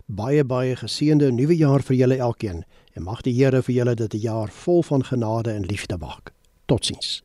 baie 0.05 0.43
baie 0.43 0.75
geseënde 0.75 1.31
nuwe 1.31 1.55
jaar 1.57 1.81
vir 1.81 1.95
julle 1.95 2.17
elkeen. 2.17 2.63
En 2.93 3.03
mag 3.03 3.21
die 3.21 3.33
Here 3.33 3.61
vir 3.61 3.75
julle 3.75 3.95
dit 3.95 4.13
'n 4.13 4.19
jaar 4.19 4.49
vol 4.49 4.83
van 4.83 5.03
genade 5.03 5.51
en 5.51 5.65
liefde 5.65 5.97
maak. 5.97 6.33
Totsiens. 6.65 7.23